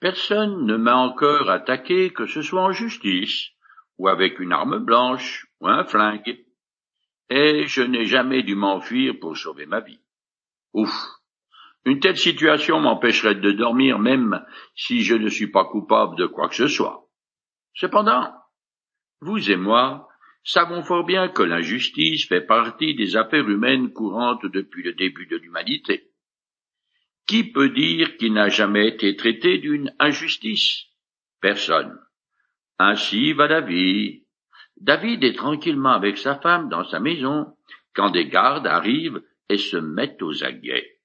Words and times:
Personne 0.00 0.64
ne 0.64 0.76
m'a 0.76 0.96
encore 0.96 1.50
attaqué, 1.50 2.10
que 2.10 2.26
ce 2.26 2.42
soit 2.42 2.62
en 2.62 2.72
justice, 2.72 3.50
ou 3.98 4.08
avec 4.08 4.38
une 4.38 4.52
arme 4.52 4.78
blanche, 4.78 5.46
ou 5.60 5.68
un 5.68 5.84
flingue, 5.84 6.44
et 7.30 7.66
je 7.66 7.82
n'ai 7.82 8.06
jamais 8.06 8.42
dû 8.42 8.54
m'enfuir 8.54 9.18
pour 9.20 9.36
sauver 9.36 9.66
ma 9.66 9.80
vie. 9.80 10.00
Ouf. 10.72 10.92
Une 11.84 12.00
telle 12.00 12.16
situation 12.16 12.80
m'empêcherait 12.80 13.34
de 13.34 13.52
dormir 13.52 13.98
même 13.98 14.44
si 14.74 15.02
je 15.02 15.14
ne 15.14 15.28
suis 15.28 15.50
pas 15.50 15.64
coupable 15.64 16.16
de 16.16 16.26
quoi 16.26 16.48
que 16.48 16.54
ce 16.54 16.68
soit. 16.68 17.08
Cependant, 17.74 18.32
vous 19.20 19.50
et 19.50 19.56
moi 19.56 20.08
savons 20.44 20.82
fort 20.82 21.04
bien 21.04 21.28
que 21.28 21.42
l'injustice 21.42 22.26
fait 22.26 22.46
partie 22.46 22.94
des 22.94 23.16
affaires 23.16 23.48
humaines 23.48 23.92
courantes 23.92 24.46
depuis 24.46 24.82
le 24.82 24.94
début 24.94 25.26
de 25.26 25.36
l'humanité. 25.36 26.07
Qui 27.28 27.44
peut 27.44 27.68
dire 27.68 28.16
qu'il 28.16 28.32
n'a 28.32 28.48
jamais 28.48 28.88
été 28.88 29.14
traité 29.14 29.58
d'une 29.58 29.94
injustice? 29.98 30.86
Personne. 31.42 32.00
Ainsi 32.78 33.34
va 33.34 33.46
la 33.46 33.60
vie. 33.60 34.24
David 34.80 35.22
est 35.22 35.36
tranquillement 35.36 35.90
avec 35.90 36.16
sa 36.16 36.36
femme 36.36 36.70
dans 36.70 36.84
sa 36.84 37.00
maison 37.00 37.54
quand 37.94 38.08
des 38.08 38.28
gardes 38.28 38.66
arrivent 38.66 39.22
et 39.50 39.58
se 39.58 39.76
mettent 39.76 40.22
aux 40.22 40.42
aguets. 40.42 41.00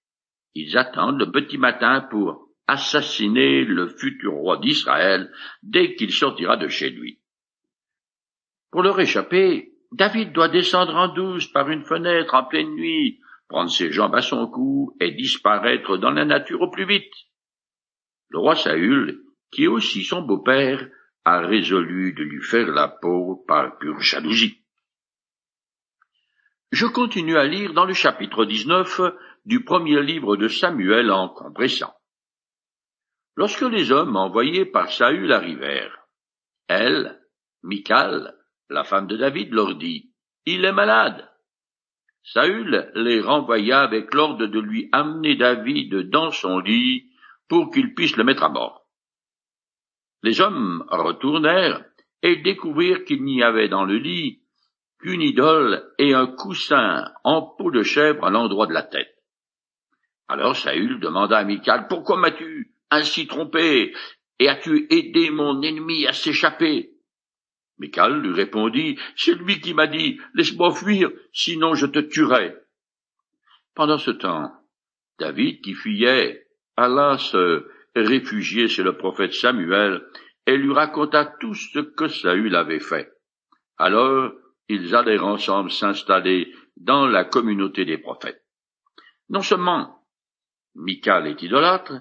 Ils 0.55 0.77
attendent 0.77 1.20
le 1.20 1.30
petit 1.30 1.58
matin 1.58 2.08
pour 2.09 2.48
assassiner 2.68 3.66
le 3.66 3.90
futur 3.90 4.32
roi 4.32 4.58
d'Israël 4.58 5.30
dès 5.62 5.96
qu'il 5.96 6.13
sortira 6.13 6.55
de 6.55 6.70
chez 6.70 6.90
lui. 6.90 7.20
Pour 8.71 8.82
leur 8.82 8.98
échapper, 8.98 9.74
David 9.91 10.32
doit 10.32 10.48
descendre 10.48 10.96
en 10.96 11.10
douce 11.10 11.48
par 11.48 11.70
une 11.70 11.84
fenêtre 11.84 12.34
en 12.34 12.46
pleine 12.46 12.76
nuit 12.76 13.20
prendre 13.53 13.70
ses 13.70 13.91
jambes 13.91 14.16
à 14.16 14.23
son 14.23 14.48
cou 14.48 14.98
et 14.99 15.12
disparaître 15.12 15.98
dans 15.98 16.09
la 16.09 16.25
nature 16.25 16.59
au 16.62 16.71
plus 16.71 16.88
vite. 16.88 17.13
Le 18.29 18.39
roi 18.39 18.55
Saül, 18.55 19.21
qui 19.52 19.66
est 19.66 19.67
aussi 19.67 20.03
son 20.03 20.23
beau-père, 20.23 20.89
a 21.23 21.39
résolu 21.41 22.13
de 22.13 22.23
lui 22.23 22.41
faire 22.41 22.66
la 22.66 22.87
peau 22.87 23.45
par 23.48 23.77
pure 23.77 23.99
jalousie. 23.99 24.65
Je 26.71 26.87
continue 26.87 27.37
à 27.37 27.45
lire 27.45 27.73
dans 27.73 27.85
le 27.85 27.93
chapitre 27.93 28.45
19 28.45 29.01
du 29.45 29.63
premier 29.63 30.01
livre 30.01 30.35
de 30.35 30.48
Samuel 30.48 31.12
en 31.12 31.29
compressant. 31.29 31.93
Lorsque 33.35 33.62
les 33.62 33.91
hommes 33.91 34.15
envoyés 34.15 34.65
par 34.65 34.91
Saül 34.91 35.32
arrivèrent, 35.32 36.07
elle, 36.67 37.21
Michal, 37.62 38.35
la 38.70 38.84
femme 38.84 39.05
de 39.05 39.15
David, 39.15 39.54
leur 39.54 39.76
dit, 39.76 40.12
Il 40.48 40.65
est 40.65 40.71
malade. 40.71 41.29
Saül 42.24 42.91
les 42.96 43.20
renvoya 43.20 43.82
avec 43.82 44.13
l'ordre 44.13 44.48
de 44.48 44.60
lui 44.60 44.90
amener 44.91 45.35
David 45.35 46.10
dans 46.10 46.32
son 46.32 46.60
lit 46.60 47.10
pour 47.49 47.70
qu'il 47.70 47.93
puisse 47.93 48.16
le 48.16 48.24
mettre 48.24 48.43
à 48.43 48.49
mort. 48.49 48.88
Les 50.24 50.40
hommes 50.40 50.85
retournèrent 50.90 51.84
et 52.21 52.38
découvrirent 52.38 53.04
qu'il 53.04 53.24
n'y 53.24 53.44
avait 53.44 53.68
dans 53.68 53.84
le 53.84 53.98
lit 53.98 54.41
qu'une 54.99 55.21
idole 55.21 55.84
et 55.99 56.13
un 56.13 56.27
coussin 56.27 57.12
en 57.26 57.41
peau 57.41 57.71
de 57.71 57.84
chèvre 57.84 58.26
à 58.26 58.29
l'endroit 58.29 58.68
de 58.68 58.74
la 58.74 58.84
tête. 58.84 59.13
Alors 60.29 60.55
Saül 60.55 61.01
demanda 61.01 61.38
à 61.38 61.44
Michal, 61.44 61.88
Pourquoi 61.90 62.16
m'as-tu 62.16 62.74
ainsi 62.90 63.27
trompé 63.27 63.94
et 64.40 64.47
as-tu 64.47 64.88
aidé 64.90 65.29
mon 65.29 65.62
ennemi 65.62 66.07
à 66.07 66.13
s'échapper? 66.13 66.93
Michal 67.84 68.22
lui 68.22 68.34
répondit, 68.34 68.97
C'est 69.17 69.35
lui 69.35 69.59
qui 69.59 69.73
m'a 69.73 69.88
dit, 69.88 70.19
Laisse-moi 70.35 70.73
fuir, 70.73 71.12
sinon 71.34 71.75
je 71.75 71.85
te 71.85 72.00
tuerai. 72.00 72.56
Pendant 73.75 73.97
ce 73.97 74.12
temps, 74.12 74.51
David, 75.19 75.62
qui 75.62 75.73
fuyait, 75.73 76.47
alla 76.78 77.17
se 77.17 77.67
réfugier 77.95 78.67
chez 78.69 78.84
le 78.84 78.95
prophète 78.95 79.34
Samuel, 79.34 80.01
et 80.45 80.57
lui 80.57 80.73
raconta 80.73 81.25
tout 81.25 81.53
ce 81.53 81.79
que 81.79 82.07
Saül 82.07 82.56
avait 82.56 82.79
fait. 82.79 83.11
Alors, 83.78 84.31
ils 84.69 84.95
allèrent 84.95 85.25
ensemble 85.25 85.72
s'installer 85.72 86.53
dans 86.77 87.05
la 87.05 87.25
communauté 87.25 87.85
des 87.85 87.97
prophètes. 87.97 88.43
Non 89.29 89.41
seulement 89.41 90.05
Michal 90.75 91.27
est 91.27 91.41
idolâtre, 91.41 91.93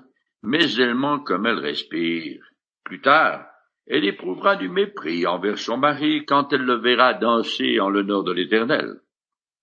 mais 0.43 0.75
elle 0.77 0.95
ment 0.95 1.19
comme 1.19 1.47
elle 1.47 1.59
respire. 1.59 2.43
Plus 2.85 3.01
tard, 3.01 3.47
elle 3.93 4.07
éprouvera 4.07 4.57
du 4.57 4.71
mépris 4.71 5.27
envers 5.27 5.59
son 5.59 5.77
mari 5.77 6.25
quand 6.25 6.51
elle 6.55 6.65
le 6.65 6.77
verra 6.77 7.13
danser 7.13 7.79
en 7.79 7.91
l'honneur 7.91 8.25
de 8.25 8.33
l'Éternel. 8.33 9.03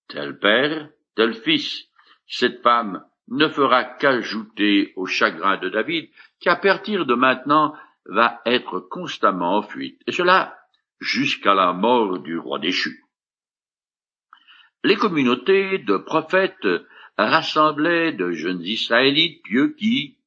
Tel 0.07 0.38
père, 0.38 0.88
tel 1.16 1.34
fils, 1.34 1.88
cette 2.28 2.62
femme 2.62 3.03
ne 3.29 3.47
fera 3.47 3.84
qu'ajouter 3.84 4.94
au 4.95 5.07
chagrin 5.07 5.57
de 5.57 5.69
David, 5.69 6.12
qui 6.40 6.47
à 6.47 6.56
partir 6.56 7.07
de 7.07 7.16
maintenant 7.16 7.73
va 8.06 8.40
être 8.45 8.79
constamment 8.79 9.57
en 9.57 9.62
fuite, 9.63 10.00
et 10.06 10.12
cela 10.12 10.56
jusqu'à 11.00 11.56
la 11.56 11.73
mort 11.73 12.19
du 12.19 12.38
roi 12.38 12.59
déchu. 12.59 13.03
Les 14.84 14.96
communautés 14.96 15.79
de 15.79 15.97
prophètes 15.97 16.67
rassemblaient 17.17 18.13
de 18.13 18.29
jeunes 18.29 18.61
Israélites 18.61 19.41
pieux 19.41 19.73
qui, 19.73 20.19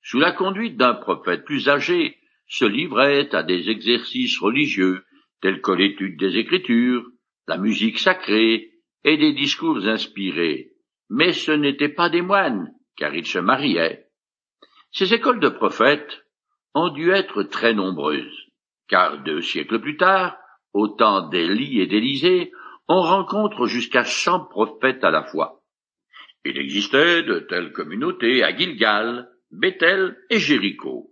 sous 0.00 0.18
la 0.18 0.32
conduite 0.32 0.78
d'un 0.78 0.94
prophète 0.94 1.44
plus 1.44 1.68
âgé, 1.68 2.16
se 2.50 2.64
livrait 2.64 3.32
à 3.32 3.44
des 3.44 3.70
exercices 3.70 4.38
religieux 4.40 5.04
tels 5.40 5.62
que 5.62 5.70
l'étude 5.70 6.18
des 6.18 6.36
Écritures, 6.36 7.06
la 7.46 7.56
musique 7.56 7.98
sacrée 7.98 8.72
et 9.04 9.16
des 9.16 9.32
discours 9.32 9.86
inspirés. 9.86 10.72
Mais 11.08 11.32
ce 11.32 11.52
n'étaient 11.52 11.94
pas 11.94 12.10
des 12.10 12.22
moines, 12.22 12.74
car 12.96 13.14
ils 13.14 13.26
se 13.26 13.38
mariaient. 13.38 14.08
Ces 14.90 15.14
écoles 15.14 15.38
de 15.38 15.48
prophètes 15.48 16.24
ont 16.74 16.88
dû 16.88 17.10
être 17.10 17.44
très 17.44 17.72
nombreuses, 17.72 18.48
car 18.88 19.22
deux 19.22 19.40
siècles 19.40 19.80
plus 19.80 19.96
tard, 19.96 20.36
au 20.72 20.88
temps 20.88 21.28
d'Élie 21.28 21.80
et 21.80 21.86
d'Élisée, 21.86 22.50
on 22.88 23.00
rencontre 23.00 23.66
jusqu'à 23.66 24.04
cent 24.04 24.44
prophètes 24.44 25.04
à 25.04 25.12
la 25.12 25.22
fois. 25.22 25.62
Il 26.44 26.58
existait 26.58 27.22
de 27.22 27.38
telles 27.38 27.72
communautés 27.72 28.42
à 28.42 28.56
Gilgal, 28.56 29.28
Bethel 29.52 30.16
et 30.30 30.38
Jéricho 30.38 31.10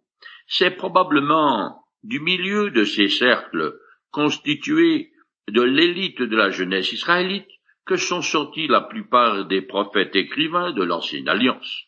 c'est 0.48 0.70
probablement 0.70 1.84
du 2.02 2.20
milieu 2.20 2.70
de 2.70 2.84
ces 2.84 3.08
cercles 3.08 3.78
constitués 4.10 5.12
de 5.48 5.62
l'élite 5.62 6.22
de 6.22 6.36
la 6.36 6.50
jeunesse 6.50 6.92
israélite 6.92 7.48
que 7.84 7.96
sont 7.96 8.22
sortis 8.22 8.66
la 8.66 8.80
plupart 8.80 9.44
des 9.46 9.62
prophètes 9.62 10.16
écrivains 10.16 10.72
de 10.72 10.82
l'ancienne 10.82 11.28
alliance. 11.28 11.84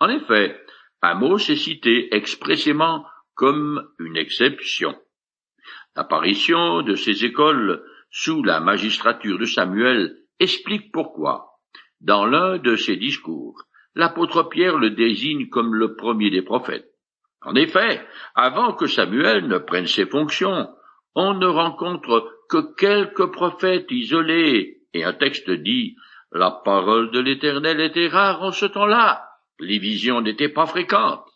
En 0.00 0.08
effet, 0.08 0.58
Amos 1.02 1.38
est 1.38 1.56
cité 1.56 2.14
expressément 2.14 3.04
comme 3.34 3.86
une 3.98 4.16
exception. 4.16 4.96
L'apparition 5.94 6.82
de 6.82 6.94
ces 6.94 7.24
écoles 7.24 7.84
sous 8.10 8.42
la 8.42 8.60
magistrature 8.60 9.38
de 9.38 9.44
Samuel 9.44 10.16
explique 10.40 10.92
pourquoi, 10.92 11.58
dans 12.00 12.24
l'un 12.24 12.58
de 12.58 12.76
ses 12.76 12.96
discours, 12.96 13.62
l'apôtre 13.94 14.44
Pierre 14.44 14.78
le 14.78 14.90
désigne 14.90 15.48
comme 15.48 15.74
le 15.74 15.94
premier 15.94 16.30
des 16.30 16.42
prophètes. 16.42 16.88
En 17.42 17.54
effet, 17.54 18.04
avant 18.34 18.72
que 18.74 18.86
Samuel 18.86 19.46
ne 19.46 19.58
prenne 19.58 19.86
ses 19.86 20.06
fonctions, 20.06 20.68
on 21.14 21.34
ne 21.34 21.46
rencontre 21.46 22.30
que 22.48 22.74
quelques 22.76 23.30
prophètes 23.32 23.90
isolés, 23.90 24.82
et 24.94 25.04
un 25.04 25.12
texte 25.12 25.50
dit 25.50 25.96
La 26.32 26.50
parole 26.50 27.10
de 27.10 27.20
l'Éternel 27.20 27.80
était 27.80 28.08
rare 28.08 28.42
en 28.42 28.52
ce 28.52 28.66
temps-là, 28.66 29.24
les 29.60 29.78
visions 29.78 30.20
n'étaient 30.20 30.48
pas 30.48 30.66
fréquentes. 30.66 31.28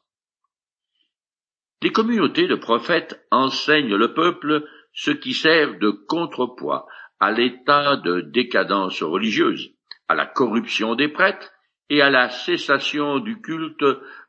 Les 1.82 1.90
communautés 1.90 2.46
de 2.46 2.54
prophètes 2.54 3.26
enseignent 3.30 3.96
le 3.96 4.14
peuple 4.14 4.64
ce 4.92 5.10
qui 5.10 5.34
sert 5.34 5.78
de 5.78 5.90
contrepoids 5.90 6.86
à 7.19 7.32
l'état 7.32 7.96
de 7.96 8.20
décadence 8.20 9.02
religieuse, 9.02 9.70
à 10.08 10.14
la 10.14 10.26
corruption 10.26 10.94
des 10.94 11.08
prêtres 11.08 11.50
et 11.88 12.02
à 12.02 12.10
la 12.10 12.30
cessation 12.30 13.19
du 13.19 13.40
culte 13.40 13.84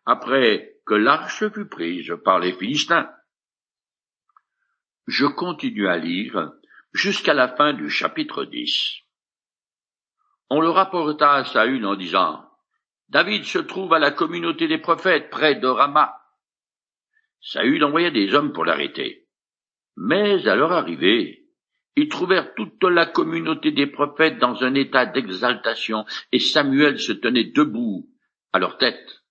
après 0.05 0.72
que 0.85 0.93
l'arche 0.93 1.47
fut 1.49 1.67
prise 1.67 2.13
par 2.23 2.39
les 2.39 2.53
Philistins. 2.53 3.09
Je 5.07 5.25
continue 5.25 5.87
à 5.87 5.97
lire 5.97 6.51
jusqu'à 6.93 7.33
la 7.33 7.49
fin 7.49 7.73
du 7.73 7.89
chapitre 7.89 8.45
10. 8.45 8.99
On 10.49 10.61
le 10.61 10.69
rapporta 10.69 11.33
à 11.33 11.45
Saül 11.45 11.85
en 11.85 11.95
disant, 11.95 12.49
David 13.09 13.43
se 13.43 13.59
trouve 13.59 13.93
à 13.93 13.99
la 13.99 14.11
communauté 14.11 14.67
des 14.67 14.77
prophètes 14.77 15.29
près 15.29 15.55
de 15.55 15.67
Rama. 15.67 16.15
Saül 17.41 17.83
envoya 17.83 18.11
des 18.11 18.33
hommes 18.33 18.53
pour 18.53 18.65
l'arrêter. 18.65 19.27
Mais 19.97 20.47
à 20.47 20.55
leur 20.55 20.71
arrivée, 20.71 21.43
ils 21.95 22.09
trouvèrent 22.09 22.55
toute 22.55 22.83
la 22.83 23.05
communauté 23.05 23.71
des 23.71 23.87
prophètes 23.87 24.39
dans 24.39 24.63
un 24.63 24.73
état 24.73 25.05
d'exaltation, 25.05 26.05
et 26.31 26.39
Samuel 26.39 26.99
se 26.99 27.11
tenait 27.11 27.51
debout 27.51 28.09
à 28.51 28.59
leur 28.59 28.77
tête. 28.77 29.22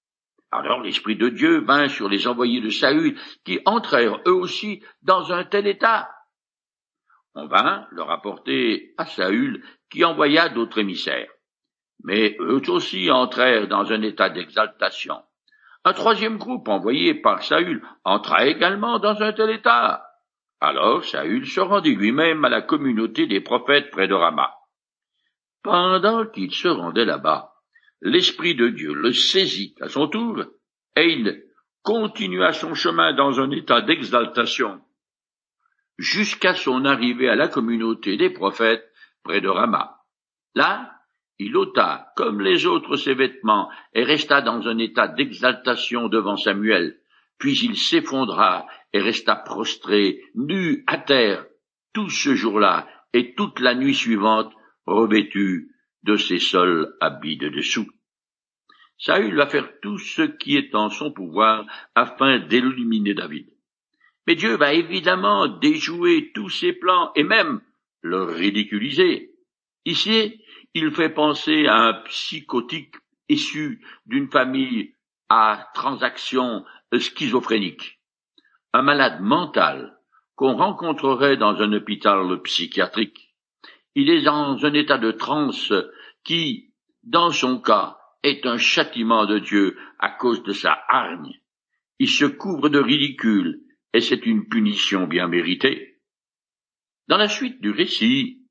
Alors 0.53 0.83
l'Esprit 0.83 1.17
de 1.17 1.31
Dieu 1.31 1.61
vint 1.61 1.89
sur 1.89 2.11
les 2.11 2.29
envoyés 2.29 2.61
de 2.61 2.69
Saül, 2.69 3.19
qui 3.45 3.59
entrèrent 3.65 4.21
eux 4.27 4.35
aussi 4.35 4.85
dans 5.01 5.33
un 5.33 5.45
tel 5.45 5.67
état. 5.67 6.11
On 7.35 7.47
vint 7.47 7.87
le 7.91 8.03
rapporter 8.03 8.93
à 8.99 9.07
Saül, 9.07 9.65
qui 9.91 10.05
envoya 10.05 10.51
d'autres 10.51 10.79
émissaires. 10.79 11.31
Mais 12.05 12.37
eux 12.39 12.61
aussi 12.69 13.11
entrèrent 13.11 13.67
dans 13.67 13.93
un 13.93 14.03
état 14.03 14.29
d'exaltation. 14.29 15.23
Un 15.85 15.95
troisième 15.95 16.37
groupe 16.37 16.69
envoyé 16.69 17.15
par 17.15 17.43
Saül 17.43 17.83
entra 18.05 18.45
également 18.47 18.99
dans 18.99 19.23
un 19.23 19.33
tel 19.33 19.51
état. 19.51 20.05
Alors 20.61 21.03
Saül 21.03 21.47
se 21.47 21.61
rendit 21.61 21.97
lui-même 21.97 22.45
à 22.45 22.51
la 22.51 22.61
communauté 22.61 23.27
des 23.27 23.41
prophètes 23.41 23.91
près 23.91 24.07
de 24.07 24.15
Rama. 24.15 24.55
Pendant 25.63 26.27
qu'il 26.27 26.53
se 26.53 26.69
rendait 26.69 27.07
là-bas, 27.07 27.52
l'Esprit 28.03 28.55
de 28.55 28.69
Dieu 28.69 28.93
le 28.93 29.13
saisit 29.13 29.75
à 29.81 29.89
son 29.89 30.09
tour, 30.09 30.45
et 30.97 31.13
il 31.13 31.45
continua 31.83 32.53
son 32.53 32.75
chemin 32.75 33.15
dans 33.15 33.41
un 33.41 33.51
état 33.51 33.81
d'exaltation, 33.81 34.81
jusqu'à 35.99 36.55
son 36.55 36.85
arrivée 36.85 37.29
à 37.29 37.37
la 37.37 37.49
communauté 37.49 38.17
des 38.17 38.31
prophètes 38.31 38.85
près 39.23 39.41
de 39.41 39.49
Rama. 39.49 39.99
Là, 40.55 40.93
il 41.39 41.57
ôta, 41.57 42.13
comme 42.17 42.41
les 42.41 42.67
autres, 42.67 42.97
ses 42.97 43.15
vêtements, 43.15 43.71
et 43.95 44.05
resta 44.05 44.43
dans 44.43 44.69
un 44.69 44.79
état 44.79 45.09
d'exaltation 45.09 46.09
devant 46.09 46.37
Samuel. 46.37 46.99
Puis 47.39 47.59
il 47.65 47.77
s'effondra 47.77 48.67
et 48.93 49.01
resta 49.01 49.37
prostré, 49.37 50.23
nu 50.35 50.85
à 50.87 50.99
terre, 50.99 51.47
tout 51.93 52.11
ce 52.11 52.35
jour-là 52.35 52.89
et 53.13 53.35
toute 53.35 53.61
la 53.61 53.75
nuit 53.75 53.95
suivante, 53.95 54.53
revêtu 54.87 55.72
de 56.03 56.17
ses 56.17 56.39
seuls 56.39 56.95
habits 57.01 57.37
de 57.37 57.49
dessous. 57.49 57.89
Saül 58.99 59.35
va 59.35 59.47
faire 59.47 59.81
tout 59.81 59.99
ce 59.99 60.23
qui 60.23 60.57
est 60.57 60.75
en 60.75 60.91
son 60.91 61.13
pouvoir 61.13 61.67
afin 61.95 62.39
d'éliminer 62.39 63.15
David. 63.15 63.49
Mais 64.27 64.37
Dieu 64.37 64.57
va 64.57 64.73
évidemment 64.73 65.49
déjouer 65.49 66.31
tous 66.35 66.49
ses 66.49 66.73
plans 66.73 67.11
et 67.17 67.25
même 67.25 67.61
le 68.03 68.23
ridiculiser. 68.23 69.33
Ici, 69.85 70.41
il 70.75 70.93
fait 70.93 71.11
penser 71.11 71.67
à 71.67 71.89
un 71.89 71.93
psychotique 72.05 72.95
issu 73.29 73.85
d'une 74.07 74.31
famille 74.31 74.95
à 75.29 75.69
transaction 75.75 76.65
schizophrénique, 76.97 78.01
un 78.73 78.83
malade 78.83 79.21
mental 79.21 79.99
qu'on 80.37 80.57
rencontrerait 80.57 81.37
dans 81.37 81.57
un 81.61 81.73
hôpital 81.73 82.41
psychiatrique. 82.43 83.32
Il 83.95 84.11
est 84.11 84.23
dans 84.23 84.65
un 84.65 84.73
état 84.75 84.99
de 84.99 85.11
transe 85.11 85.73
qui, 86.25 86.73
dans 87.03 87.31
son 87.31 87.61
cas, 87.61 87.99
est 88.23 88.47
un 88.47 88.57
châtiment 88.57 89.27
de 89.27 89.39
Dieu 89.39 89.77
à 89.99 90.11
cause 90.11 90.43
de 90.43 90.53
sa 90.53 90.79
hargne. 90.89 91.41
Il 91.99 92.09
se 92.09 92.25
couvre 92.25 92.69
de 92.69 92.79
ridicule, 92.79 93.61
et 93.93 94.01
c'est 94.01 94.25
une 94.27 94.49
punition 94.49 95.07
bien 95.07 95.29
méritée. 95.29 96.01
Dans 97.09 97.19
la 97.19 97.29
suite 97.29 97.61
du 97.61 97.71
récit, 97.71 98.43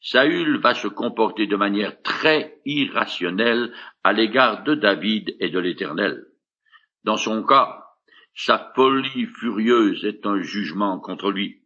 Saül 0.00 0.58
va 0.58 0.74
se 0.74 0.88
comporter 0.88 1.46
de 1.46 1.56
manière 1.56 2.00
très 2.02 2.60
irrationnelle 2.64 3.72
à 4.04 4.12
l'égard 4.12 4.62
de 4.64 4.74
David 4.74 5.36
et 5.40 5.50
de 5.50 5.58
l'Éternel. 5.58 6.24
Dans 7.04 7.16
son 7.16 7.44
cas, 7.44 7.84
sa 8.34 8.72
folie 8.74 9.26
furieuse 9.26 10.04
est 10.04 10.24
un 10.24 10.40
jugement 10.40 11.00
contre 11.00 11.30
lui. 11.30 11.57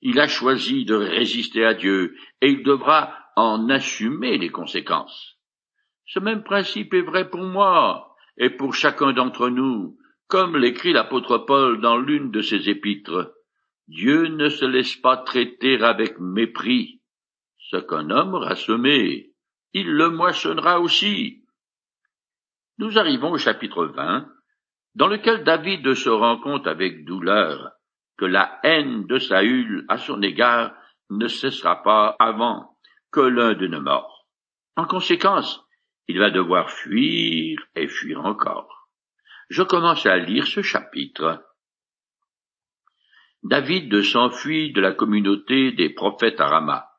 Il 0.00 0.20
a 0.20 0.28
choisi 0.28 0.84
de 0.84 0.94
résister 0.94 1.64
à 1.64 1.74
Dieu 1.74 2.16
et 2.40 2.50
il 2.50 2.62
devra 2.62 3.14
en 3.36 3.68
assumer 3.68 4.38
les 4.38 4.50
conséquences. 4.50 5.36
Ce 6.06 6.18
même 6.18 6.42
principe 6.42 6.94
est 6.94 7.02
vrai 7.02 7.28
pour 7.28 7.42
moi 7.42 8.14
et 8.36 8.50
pour 8.50 8.74
chacun 8.74 9.12
d'entre 9.12 9.48
nous, 9.48 9.98
comme 10.28 10.56
l'écrit 10.56 10.92
l'apôtre 10.92 11.38
Paul 11.38 11.80
dans 11.80 11.98
l'une 11.98 12.30
de 12.30 12.40
ses 12.40 12.68
épîtres. 12.68 13.34
Dieu 13.88 14.28
ne 14.28 14.48
se 14.48 14.64
laisse 14.64 14.96
pas 14.96 15.16
traiter 15.16 15.82
avec 15.82 16.18
mépris 16.20 16.98
ce 17.70 17.76
qu'un 17.76 18.10
homme 18.10 18.34
aura 18.34 18.56
semé, 18.56 19.32
il 19.74 19.90
le 19.90 20.08
moissonnera 20.08 20.80
aussi. 20.80 21.44
Nous 22.78 22.98
arrivons 22.98 23.32
au 23.32 23.38
chapitre 23.38 23.84
20, 23.84 24.26
dans 24.94 25.08
lequel 25.08 25.44
David 25.44 25.94
se 25.94 26.08
rend 26.08 26.38
compte 26.38 26.66
avec 26.66 27.04
douleur 27.04 27.72
que 28.18 28.24
la 28.24 28.58
haine 28.64 29.06
de 29.06 29.18
Saül 29.18 29.86
à 29.88 29.96
son 29.96 30.20
égard 30.22 30.74
ne 31.08 31.28
cessera 31.28 31.82
pas 31.82 32.16
avant 32.18 32.76
que 33.12 33.20
l'un 33.20 33.54
de 33.54 33.66
ne 33.66 33.78
mort. 33.78 34.26
En 34.76 34.84
conséquence, 34.84 35.64
il 36.08 36.18
va 36.18 36.30
devoir 36.30 36.70
fuir 36.70 37.60
et 37.74 37.88
fuir 37.88 38.24
encore. 38.24 38.90
Je 39.48 39.62
commence 39.62 40.04
à 40.04 40.18
lire 40.18 40.46
ce 40.46 40.62
chapitre. 40.62 41.42
David 43.42 44.02
s'enfuit 44.02 44.72
de 44.72 44.80
la 44.80 44.92
communauté 44.92 45.72
des 45.72 45.90
prophètes 45.90 46.40
à 46.40 46.48
Rama. 46.48 46.90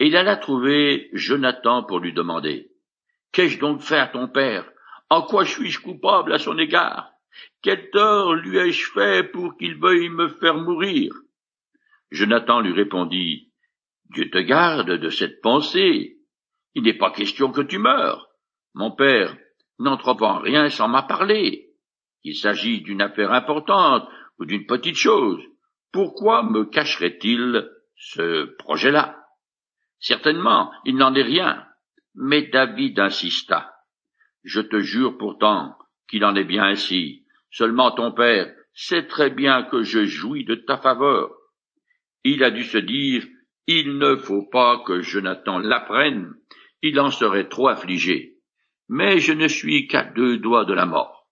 Et 0.00 0.08
il 0.08 0.16
alla 0.16 0.36
trouver 0.36 1.08
Jonathan 1.12 1.84
pour 1.84 2.00
lui 2.00 2.12
demander 2.12 2.70
Qu'ai-je 3.32 3.58
donc 3.58 3.80
fait 3.80 3.98
à 3.98 4.08
ton 4.08 4.28
père? 4.28 4.68
En 5.08 5.22
quoi 5.22 5.44
suis-je 5.44 5.80
coupable 5.80 6.32
à 6.32 6.38
son 6.38 6.58
égard? 6.58 7.13
Quel 7.64 7.88
tort 7.88 8.34
lui 8.34 8.58
ai-je 8.58 8.90
fait 8.92 9.32
pour 9.32 9.56
qu'il 9.56 9.78
veuille 9.78 10.10
me 10.10 10.28
faire 10.28 10.58
mourir? 10.58 11.14
Jonathan 12.10 12.60
lui 12.60 12.74
répondit 12.74 13.54
Dieu 14.10 14.28
te 14.28 14.36
garde 14.36 14.90
de 14.90 15.08
cette 15.08 15.40
pensée. 15.40 16.18
Il 16.74 16.82
n'est 16.82 16.98
pas 16.98 17.10
question 17.10 17.52
que 17.52 17.62
tu 17.62 17.78
meurs. 17.78 18.28
Mon 18.74 18.90
père 18.90 19.34
n'entre 19.78 20.12
rien 20.42 20.68
sans 20.68 20.88
m'a 20.88 21.04
parlé. 21.04 21.70
Il 22.22 22.36
s'agit 22.36 22.82
d'une 22.82 23.00
affaire 23.00 23.32
importante 23.32 24.06
ou 24.38 24.44
d'une 24.44 24.66
petite 24.66 24.96
chose. 24.96 25.42
Pourquoi 25.90 26.42
me 26.42 26.66
cacherait-il 26.66 27.66
ce 27.96 28.44
projet-là? 28.58 29.24
Certainement, 30.00 30.70
il 30.84 30.96
n'en 30.96 31.14
est 31.14 31.22
rien. 31.22 31.66
Mais 32.14 32.42
David 32.42 33.00
insista. 33.00 33.72
Je 34.42 34.60
te 34.60 34.80
jure 34.80 35.16
pourtant 35.16 35.78
qu'il 36.10 36.26
en 36.26 36.34
est 36.34 36.44
bien 36.44 36.64
ainsi. 36.64 37.23
Seulement 37.54 37.92
ton 37.92 38.10
père 38.10 38.52
sait 38.72 39.06
très 39.06 39.30
bien 39.30 39.62
que 39.62 39.84
je 39.84 40.04
jouis 40.06 40.44
de 40.44 40.56
ta 40.56 40.76
faveur. 40.76 41.30
Il 42.24 42.42
a 42.42 42.50
dû 42.50 42.64
se 42.64 42.78
dire, 42.78 43.24
il 43.68 43.96
ne 43.98 44.16
faut 44.16 44.42
pas 44.50 44.82
que 44.84 45.00
Jonathan 45.02 45.60
l'apprenne, 45.60 46.34
il 46.82 46.98
en 46.98 47.12
serait 47.12 47.48
trop 47.48 47.68
affligé. 47.68 48.38
Mais 48.88 49.20
je 49.20 49.32
ne 49.32 49.46
suis 49.46 49.86
qu'à 49.86 50.02
deux 50.02 50.38
doigts 50.38 50.64
de 50.64 50.74
la 50.74 50.84
mort. 50.84 51.30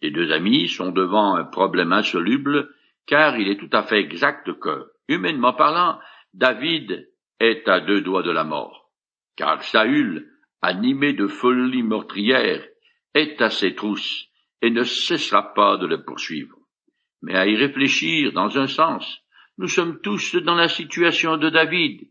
Les 0.00 0.10
deux 0.10 0.32
amis 0.32 0.66
sont 0.66 0.90
devant 0.90 1.36
un 1.36 1.44
problème 1.44 1.92
insoluble, 1.92 2.68
car 3.06 3.38
il 3.38 3.48
est 3.48 3.60
tout 3.60 3.70
à 3.72 3.84
fait 3.84 4.00
exact 4.00 4.52
que, 4.58 4.90
humainement 5.06 5.52
parlant, 5.52 6.00
David 6.34 7.08
est 7.38 7.68
à 7.68 7.78
deux 7.78 8.00
doigts 8.00 8.24
de 8.24 8.32
la 8.32 8.42
mort, 8.42 8.90
car 9.36 9.62
Saül, 9.62 10.28
animé 10.60 11.12
de 11.12 11.28
folie 11.28 11.84
meurtrière, 11.84 12.66
est 13.14 13.40
à 13.40 13.48
ses 13.48 13.76
trousses 13.76 14.31
et 14.62 14.70
ne 14.70 14.84
cessera 14.84 15.52
pas 15.54 15.76
de 15.76 15.86
le 15.86 16.04
poursuivre. 16.04 16.56
Mais 17.20 17.34
à 17.34 17.46
y 17.46 17.56
réfléchir 17.56 18.32
dans 18.32 18.58
un 18.58 18.68
sens, 18.68 19.20
nous 19.58 19.68
sommes 19.68 20.00
tous 20.00 20.36
dans 20.36 20.54
la 20.54 20.68
situation 20.68 21.36
de 21.36 21.50
David. 21.50 22.08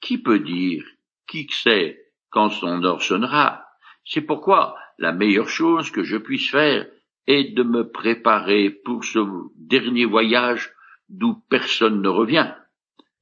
Qui 0.00 0.18
peut 0.18 0.40
dire, 0.40 0.84
qui 1.28 1.46
sait, 1.50 2.00
quand 2.30 2.48
son 2.48 2.82
heure 2.84 3.02
sonnera? 3.02 3.64
C'est 4.04 4.22
pourquoi 4.22 4.76
la 4.98 5.12
meilleure 5.12 5.48
chose 5.48 5.90
que 5.90 6.02
je 6.02 6.16
puisse 6.16 6.50
faire 6.50 6.86
est 7.26 7.54
de 7.54 7.62
me 7.62 7.90
préparer 7.90 8.70
pour 8.70 9.04
ce 9.04 9.20
dernier 9.56 10.06
voyage 10.06 10.72
d'où 11.08 11.34
personne 11.48 12.00
ne 12.00 12.08
revient. 12.08 12.52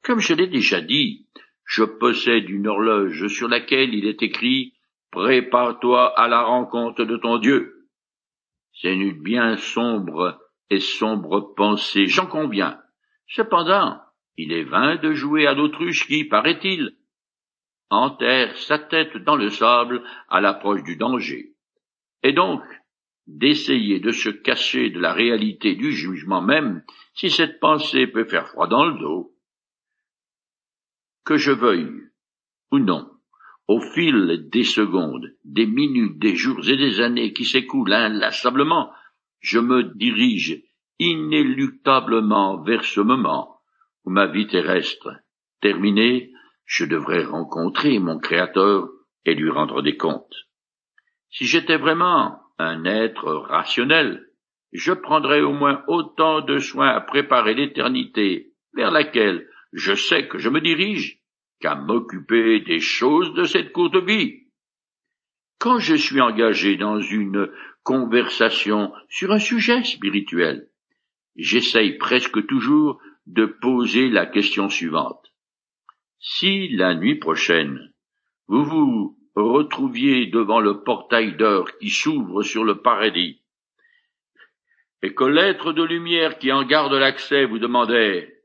Comme 0.02 0.20
je 0.20 0.34
l'ai 0.34 0.46
déjà 0.46 0.80
dit, 0.80 1.26
je 1.64 1.82
possède 1.82 2.48
une 2.48 2.68
horloge 2.68 3.26
sur 3.26 3.48
laquelle 3.48 3.92
il 3.92 4.06
est 4.06 4.22
écrit 4.22 4.74
Prépare-toi 5.10 6.18
à 6.18 6.28
la 6.28 6.42
rencontre 6.42 7.04
de 7.04 7.16
ton 7.16 7.38
Dieu. 7.38 7.77
C'est 8.80 8.94
une 8.94 9.22
bien 9.22 9.56
sombre 9.56 10.40
et 10.70 10.78
sombre 10.78 11.52
pensée, 11.56 12.06
j'en 12.06 12.26
conviens. 12.26 12.80
Cependant, 13.26 14.00
il 14.36 14.52
est 14.52 14.64
vain 14.64 14.96
de 14.96 15.12
jouer 15.12 15.46
à 15.48 15.54
l'autruche 15.54 16.06
qui, 16.06 16.24
paraît-il, 16.24 16.96
enterre 17.90 18.56
sa 18.56 18.78
tête 18.78 19.16
dans 19.16 19.34
le 19.34 19.50
sable 19.50 20.04
à 20.28 20.40
l'approche 20.40 20.84
du 20.84 20.96
danger. 20.96 21.56
Et 22.22 22.32
donc, 22.32 22.62
d'essayer 23.26 23.98
de 23.98 24.12
se 24.12 24.28
cacher 24.28 24.90
de 24.90 25.00
la 25.00 25.12
réalité 25.12 25.74
du 25.74 25.92
jugement 25.92 26.40
même, 26.40 26.84
si 27.14 27.30
cette 27.30 27.58
pensée 27.58 28.06
peut 28.06 28.26
faire 28.26 28.48
froid 28.48 28.68
dans 28.68 28.84
le 28.84 28.98
dos, 28.98 29.34
que 31.24 31.36
je 31.36 31.50
veuille 31.50 32.00
ou 32.70 32.78
non, 32.78 33.10
au 33.68 33.80
fil 33.80 34.48
des 34.50 34.64
secondes, 34.64 35.34
des 35.44 35.66
minutes, 35.66 36.18
des 36.18 36.34
jours 36.34 36.66
et 36.68 36.76
des 36.76 37.00
années 37.00 37.34
qui 37.34 37.44
s'écoulent 37.44 37.92
inlassablement, 37.92 38.90
je 39.40 39.58
me 39.58 39.82
dirige 39.94 40.62
inéluctablement 40.98 42.62
vers 42.62 42.84
ce 42.84 43.00
moment 43.00 43.60
où 44.04 44.10
ma 44.10 44.26
vie 44.26 44.46
terrestre, 44.46 45.10
terminée, 45.60 46.32
je 46.64 46.86
devrais 46.86 47.24
rencontrer 47.24 47.98
mon 47.98 48.18
Créateur 48.18 48.88
et 49.26 49.34
lui 49.34 49.50
rendre 49.50 49.82
des 49.82 49.96
comptes. 49.96 50.34
Si 51.30 51.44
j'étais 51.44 51.76
vraiment 51.76 52.40
un 52.58 52.84
être 52.86 53.32
rationnel, 53.32 54.24
je 54.72 54.92
prendrais 54.92 55.42
au 55.42 55.52
moins 55.52 55.82
autant 55.88 56.40
de 56.40 56.58
soin 56.58 56.88
à 56.88 57.00
préparer 57.00 57.54
l'éternité 57.54 58.54
vers 58.74 58.90
laquelle 58.90 59.46
je 59.72 59.94
sais 59.94 60.26
que 60.26 60.38
je 60.38 60.48
me 60.48 60.60
dirige 60.60 61.18
qu'à 61.60 61.74
m'occuper 61.74 62.60
des 62.60 62.80
choses 62.80 63.34
de 63.34 63.44
cette 63.44 63.72
courte 63.72 63.96
vie. 63.96 64.46
Quand 65.58 65.78
je 65.78 65.94
suis 65.94 66.20
engagé 66.20 66.76
dans 66.76 67.00
une 67.00 67.50
conversation 67.82 68.92
sur 69.08 69.32
un 69.32 69.38
sujet 69.38 69.82
spirituel, 69.82 70.68
j'essaye 71.36 71.98
presque 71.98 72.46
toujours 72.46 73.00
de 73.26 73.46
poser 73.46 74.08
la 74.08 74.26
question 74.26 74.68
suivante. 74.68 75.32
Si 76.20 76.68
la 76.68 76.94
nuit 76.94 77.16
prochaine, 77.16 77.92
vous 78.46 78.64
vous 78.64 79.18
retrouviez 79.34 80.26
devant 80.26 80.60
le 80.60 80.82
portail 80.82 81.36
d'or 81.36 81.76
qui 81.78 81.90
s'ouvre 81.90 82.42
sur 82.42 82.64
le 82.64 82.80
paradis, 82.80 83.42
et 85.02 85.14
que 85.14 85.24
l'être 85.24 85.72
de 85.72 85.82
lumière 85.82 86.38
qui 86.38 86.50
en 86.50 86.64
garde 86.64 86.92
l'accès 86.92 87.44
vous 87.44 87.58
demandait 87.58 88.37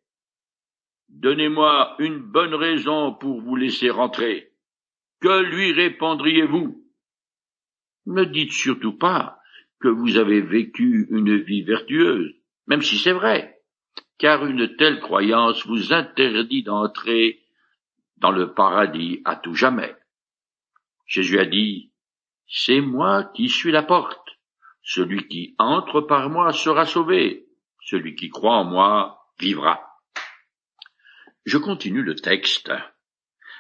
Donnez-moi 1.14 1.96
une 2.00 2.18
bonne 2.18 2.56
raison 2.56 3.14
pour 3.14 3.40
vous 3.40 3.56
laisser 3.56 3.92
rentrer. 3.92 4.52
Que 5.22 5.44
lui 5.44 5.72
répondriez-vous? 5.72 6.84
Ne 8.08 8.26
dites 8.26 8.52
surtout 8.52 8.98
pas 8.98 9.40
que 9.80 9.88
vous 9.88 10.18
avez 10.18 10.42
vécu 10.42 11.08
une 11.12 11.38
vie 11.38 11.62
vertueuse, 11.62 12.34
même 12.66 12.82
si 12.82 12.98
c'est 12.98 13.14
vrai, 13.14 13.62
car 14.18 14.46
une 14.46 14.76
telle 14.76 15.00
croyance 15.00 15.66
vous 15.68 15.94
interdit 15.94 16.64
d'entrer 16.64 17.42
dans 18.18 18.32
le 18.32 18.54
paradis 18.54 19.22
à 19.24 19.36
tout 19.36 19.54
jamais. 19.54 19.96
Jésus 21.06 21.40
a 21.40 21.46
dit, 21.46 21.92
C'est 22.48 22.82
moi 22.82 23.32
qui 23.36 23.50
suis 23.50 23.72
la 23.72 23.84
porte. 23.84 24.40
Celui 24.82 25.28
qui 25.28 25.56
entre 25.60 26.02
par 26.02 26.32
moi 26.32 26.52
sera 26.54 26.86
sauvé. 26.86 27.46
Celui 27.86 28.16
qui 28.16 28.30
croit 28.30 28.56
en 28.56 28.66
moi 28.66 29.20
vivra. 29.40 29.93
Je 31.46 31.58
continue 31.58 32.04
le 32.04 32.16
texte. 32.16 32.72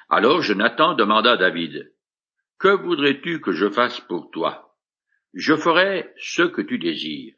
Alors 0.09 0.41
Jonathan 0.41 0.93
demanda 0.93 1.33
à 1.33 1.37
David, 1.37 1.93
Que 2.57 2.69
voudrais-tu 2.69 3.41
que 3.41 3.51
je 3.51 3.69
fasse 3.69 3.99
pour 3.99 4.31
toi? 4.31 4.77
Je 5.33 5.55
ferai 5.55 6.13
ce 6.17 6.43
que 6.43 6.61
tu 6.61 6.77
désires. 6.77 7.35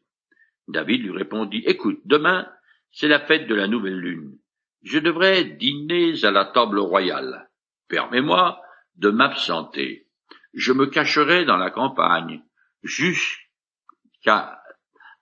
David 0.67 1.03
lui 1.03 1.11
répondit, 1.11 1.63
Écoute, 1.65 2.01
demain, 2.05 2.51
c'est 2.91 3.07
la 3.07 3.19
fête 3.19 3.47
de 3.47 3.55
la 3.55 3.67
nouvelle 3.67 3.99
lune. 3.99 4.37
Je 4.83 4.99
devrais 4.99 5.43
dîner 5.45 6.13
à 6.23 6.31
la 6.31 6.45
table 6.45 6.79
royale. 6.79 7.49
Permets-moi 7.87 8.61
de 8.95 9.09
m'absenter. 9.09 10.07
Je 10.53 10.73
me 10.73 10.85
cacherai 10.85 11.45
dans 11.45 11.57
la 11.57 11.71
campagne 11.71 12.43
jusqu'à 12.83 14.61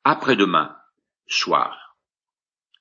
après-demain, 0.04 0.76
soir. 1.28 1.98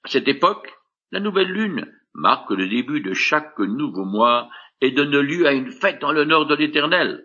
À 0.03 0.09
cette 0.09 0.29
époque, 0.29 0.73
la 1.13 1.21
nouvelle 1.21 1.53
lune 1.53 1.87
marque 2.15 2.51
le 2.51 2.69
début 2.69 3.01
de 3.01 3.15
chaque 3.15 3.59
nouveau 3.59 4.05
mois 4.05 4.49
et 4.81 4.91
donne 4.91 5.19
lieu 5.21 5.47
à 5.47 5.53
une 5.53 5.71
fête 5.71 6.03
en 6.05 6.13
l'honneur 6.13 6.47
de 6.47 6.55
l'Éternel. 6.55 7.25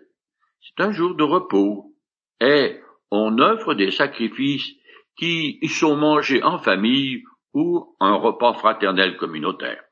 C'est 0.60 0.82
un 0.82 0.92
jour 0.92 1.14
de 1.14 1.24
repos, 1.24 1.94
et 2.40 2.80
on 3.10 3.38
offre 3.38 3.74
des 3.74 3.90
sacrifices 3.90 4.74
qui 5.16 5.58
y 5.60 5.68
sont 5.68 5.96
mangés 5.96 6.42
en 6.42 6.58
famille 6.58 7.24
ou 7.52 7.96
un 8.00 8.14
repas 8.14 8.54
fraternel 8.54 9.16
communautaire. 9.16 9.82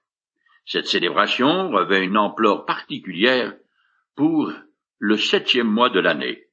Cette 0.67 0.87
célébration 0.87 1.71
revêt 1.71 2.05
une 2.05 2.17
ampleur 2.17 2.65
particulière 2.65 3.55
pour 4.17 4.53
le 4.99 5.17
septième 5.17 5.69
mois 5.69 5.91
de 5.91 6.01
l'année. 6.01 6.45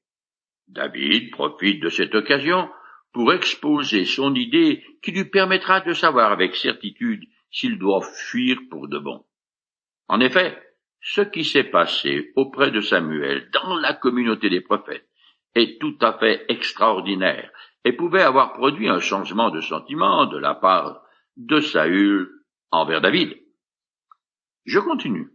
David 0.68 1.32
profite 1.32 1.82
de 1.82 1.90
cette 1.90 2.16
occasion 2.16 2.70
pour 3.12 3.34
exposer 3.34 4.06
son 4.06 4.34
idée 4.34 4.84
qui 5.04 5.12
lui 5.12 5.26
permettra 5.26 5.82
de 5.82 5.94
savoir 5.94 6.32
avec 6.32 6.56
certitude 6.56 7.24
s'il 7.54 7.80
doit 7.80 8.02
fuir 8.02 8.58
pour 8.70 8.90
de 8.90 9.00
bon. 9.00 9.24
En 10.10 10.20
effet, 10.20 10.62
ce 11.00 11.22
qui 11.22 11.46
s'est 11.46 11.64
passé 11.64 12.34
auprès 12.36 12.72
de 12.72 12.82
Samuel 12.82 13.50
dans 13.52 13.76
la 13.78 13.94
communauté 13.94 14.50
des 14.50 14.62
prophètes 14.62 15.08
est 15.56 15.80
tout 15.80 15.98
à 16.02 16.18
fait 16.18 16.46
extraordinaire 16.50 17.52
et 17.86 17.94
pouvait 17.94 18.22
avoir 18.22 18.54
produit 18.54 18.90
un 18.90 19.00
changement 19.00 19.52
de 19.52 19.62
sentiment 19.62 20.26
de 20.26 20.38
la 20.38 20.56
part 20.56 21.04
de 21.38 21.60
Saül 21.60 22.30
envers 22.72 23.02
David. 23.02 23.38
Je 24.66 24.80
continue. 24.80 25.30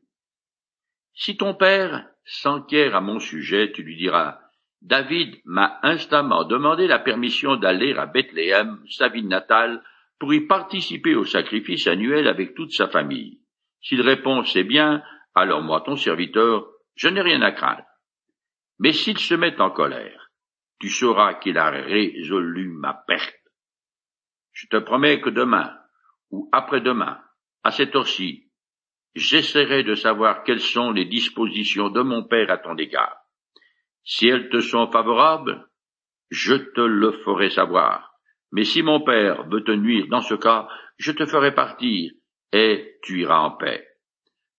Si 1.14 1.36
ton 1.36 1.54
père 1.54 2.08
s'enquiert 2.24 2.96
à 2.96 3.00
mon 3.00 3.20
sujet, 3.20 3.72
tu 3.72 3.82
lui 3.82 3.96
diras, 3.96 4.40
David 4.80 5.40
m'a 5.44 5.78
instamment 5.82 6.44
demandé 6.44 6.86
la 6.86 6.98
permission 6.98 7.56
d'aller 7.56 7.94
à 7.94 8.06
Bethléem, 8.06 8.82
sa 8.88 9.08
ville 9.08 9.28
natale, 9.28 9.82
pour 10.18 10.34
y 10.34 10.40
participer 10.40 11.14
au 11.14 11.24
sacrifice 11.24 11.86
annuel 11.86 12.26
avec 12.26 12.54
toute 12.54 12.72
sa 12.72 12.88
famille. 12.88 13.40
S'il 13.80 14.00
répond 14.00 14.44
c'est 14.44 14.64
bien, 14.64 15.02
alors 15.34 15.62
moi, 15.62 15.82
ton 15.82 15.96
serviteur, 15.96 16.68
je 16.96 17.08
n'ai 17.08 17.20
rien 17.20 17.42
à 17.42 17.52
craindre. 17.52 17.84
Mais 18.80 18.92
s'il 18.92 19.18
se 19.18 19.34
met 19.34 19.60
en 19.60 19.70
colère, 19.70 20.30
tu 20.80 20.88
sauras 20.88 21.34
qu'il 21.34 21.58
a 21.58 21.70
résolu 21.70 22.68
ma 22.68 22.94
perte. 22.94 23.34
Je 24.52 24.66
te 24.66 24.76
promets 24.76 25.20
que 25.20 25.30
demain, 25.30 25.76
ou 26.30 26.48
après-demain, 26.52 27.20
à 27.62 27.70
cette 27.70 27.94
heure-ci, 27.94 28.50
j'essaierai 29.14 29.84
de 29.84 29.94
savoir 29.94 30.42
quelles 30.42 30.60
sont 30.60 30.90
les 30.90 31.04
dispositions 31.04 31.90
de 31.90 32.02
mon 32.02 32.24
père 32.24 32.50
à 32.50 32.58
ton 32.58 32.76
égard. 32.76 33.16
Si 34.04 34.28
elles 34.28 34.48
te 34.48 34.60
sont 34.60 34.90
favorables, 34.90 35.68
je 36.30 36.54
te 36.54 36.80
le 36.80 37.12
ferai 37.24 37.50
savoir 37.50 38.07
mais 38.52 38.64
si 38.64 38.82
mon 38.82 39.00
père 39.00 39.48
veut 39.48 39.64
te 39.64 39.72
nuire 39.72 40.06
dans 40.08 40.20
ce 40.20 40.34
cas, 40.34 40.68
je 40.96 41.12
te 41.12 41.26
ferai 41.26 41.54
partir, 41.54 42.12
et 42.52 42.96
tu 43.02 43.20
iras 43.20 43.40
en 43.40 43.50
paix. 43.52 43.86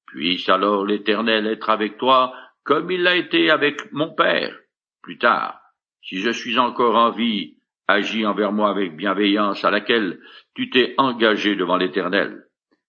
Puisse 0.05 0.49
alors 0.49 0.85
l'Éternel 0.85 1.47
être 1.47 1.69
avec 1.69 1.97
toi, 1.97 2.33
comme 2.63 2.91
il 2.91 3.03
l'a 3.03 3.15
été 3.15 3.49
avec 3.49 3.91
mon 3.91 4.13
père. 4.13 4.55
Plus 5.01 5.17
tard, 5.17 5.59
si 6.01 6.17
je 6.19 6.29
suis 6.29 6.57
encore 6.59 6.95
en 6.95 7.11
vie, 7.11 7.57
agis 7.87 8.25
envers 8.25 8.51
moi 8.51 8.69
avec 8.69 8.95
bienveillance 8.95 9.63
à 9.65 9.71
laquelle 9.71 10.19
tu 10.55 10.69
t'es 10.69 10.93
engagé 10.97 11.55
devant 11.55 11.77
l'Éternel. 11.77 12.45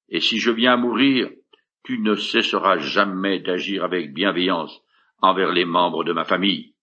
Et 0.08 0.20
si 0.20 0.38
je 0.38 0.50
viens 0.50 0.76
mourir, 0.76 1.30
tu 1.84 1.98
ne 1.98 2.14
cesseras 2.14 2.78
jamais 2.78 3.38
d'agir 3.40 3.84
avec 3.84 4.12
bienveillance 4.12 4.80
envers 5.22 5.52
les 5.52 5.64
membres 5.64 6.04
de 6.04 6.12
ma 6.12 6.24
famille 6.24 6.74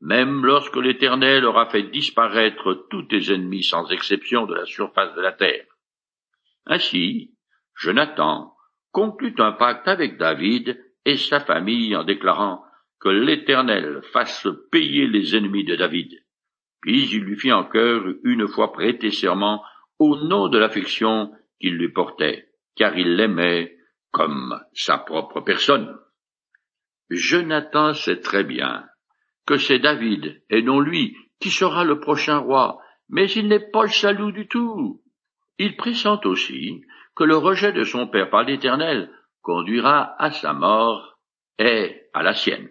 même 0.00 0.44
lorsque 0.44 0.76
l'Éternel 0.76 1.44
aura 1.44 1.66
fait 1.66 1.84
disparaître 1.84 2.86
tous 2.90 3.02
tes 3.04 3.32
ennemis 3.32 3.64
sans 3.64 3.90
exception 3.90 4.46
de 4.46 4.54
la 4.54 4.64
surface 4.64 5.14
de 5.14 5.20
la 5.20 5.32
terre. 5.32 5.66
Ainsi, 6.66 7.34
Jonathan 7.74 8.54
conclut 8.92 9.34
un 9.38 9.52
pacte 9.52 9.88
avec 9.88 10.16
David 10.18 10.82
et 11.04 11.16
sa 11.16 11.40
famille 11.40 11.96
en 11.96 12.04
déclarant 12.04 12.64
que 13.00 13.08
l'Éternel 13.08 14.02
fasse 14.12 14.46
payer 14.70 15.06
les 15.06 15.36
ennemis 15.36 15.64
de 15.64 15.76
David. 15.76 16.12
Puis 16.80 17.08
il 17.10 17.22
lui 17.22 17.36
fit 17.36 17.52
en 17.52 17.64
cœur 17.64 18.02
une 18.24 18.48
fois 18.48 18.72
prêté 18.72 19.10
serment 19.10 19.64
au 19.98 20.16
nom 20.16 20.48
de 20.48 20.58
l'affection 20.58 21.32
qu'il 21.60 21.76
lui 21.76 21.90
portait, 21.90 22.48
car 22.76 22.96
il 22.96 23.16
l'aimait 23.16 23.76
comme 24.12 24.60
sa 24.72 24.98
propre 24.98 25.40
personne. 25.40 25.96
Jonathan 27.10 27.94
sait 27.94 28.20
très 28.20 28.44
bien 28.44 28.87
que 29.48 29.56
c'est 29.56 29.78
David, 29.78 30.42
et 30.50 30.60
non 30.60 30.78
lui, 30.78 31.16
qui 31.40 31.48
sera 31.48 31.82
le 31.82 32.00
prochain 32.00 32.36
roi, 32.36 32.80
mais 33.08 33.30
il 33.30 33.48
n'est 33.48 33.70
pas 33.70 33.88
salut 33.88 34.30
du 34.30 34.46
tout. 34.46 35.00
Il 35.58 35.74
pressent 35.74 36.26
aussi 36.26 36.82
que 37.16 37.24
le 37.24 37.38
rejet 37.38 37.72
de 37.72 37.82
son 37.82 38.06
père 38.08 38.28
par 38.28 38.42
l'Éternel 38.42 39.10
conduira 39.40 40.14
à 40.22 40.32
sa 40.32 40.52
mort 40.52 41.18
et 41.58 42.02
à 42.12 42.22
la 42.22 42.34
sienne. 42.34 42.68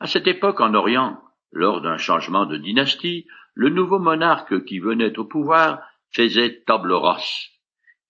À 0.00 0.08
cette 0.08 0.26
époque 0.26 0.60
en 0.60 0.74
Orient, 0.74 1.16
lors 1.52 1.80
d'un 1.80 1.96
changement 1.96 2.44
de 2.44 2.56
dynastie, 2.56 3.28
le 3.54 3.68
nouveau 3.68 4.00
monarque 4.00 4.64
qui 4.64 4.80
venait 4.80 5.16
au 5.16 5.26
pouvoir 5.26 5.78
faisait 6.10 6.64
table 6.66 6.92
rase. 6.92 7.50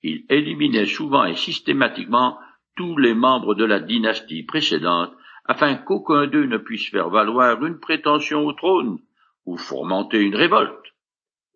Il 0.02 0.24
éliminait 0.30 0.86
souvent 0.86 1.26
et 1.26 1.36
systématiquement 1.36 2.38
tous 2.76 2.96
les 2.96 3.12
membres 3.12 3.54
de 3.54 3.66
la 3.66 3.78
dynastie 3.78 4.44
précédente 4.44 5.12
afin 5.46 5.74
qu'aucun 5.76 6.26
d'eux 6.26 6.46
ne 6.46 6.58
puisse 6.58 6.90
faire 6.90 7.10
valoir 7.10 7.64
une 7.64 7.80
prétention 7.80 8.46
au 8.46 8.52
trône 8.52 8.98
ou 9.46 9.56
fomenter 9.56 10.20
une 10.20 10.36
révolte. 10.36 10.94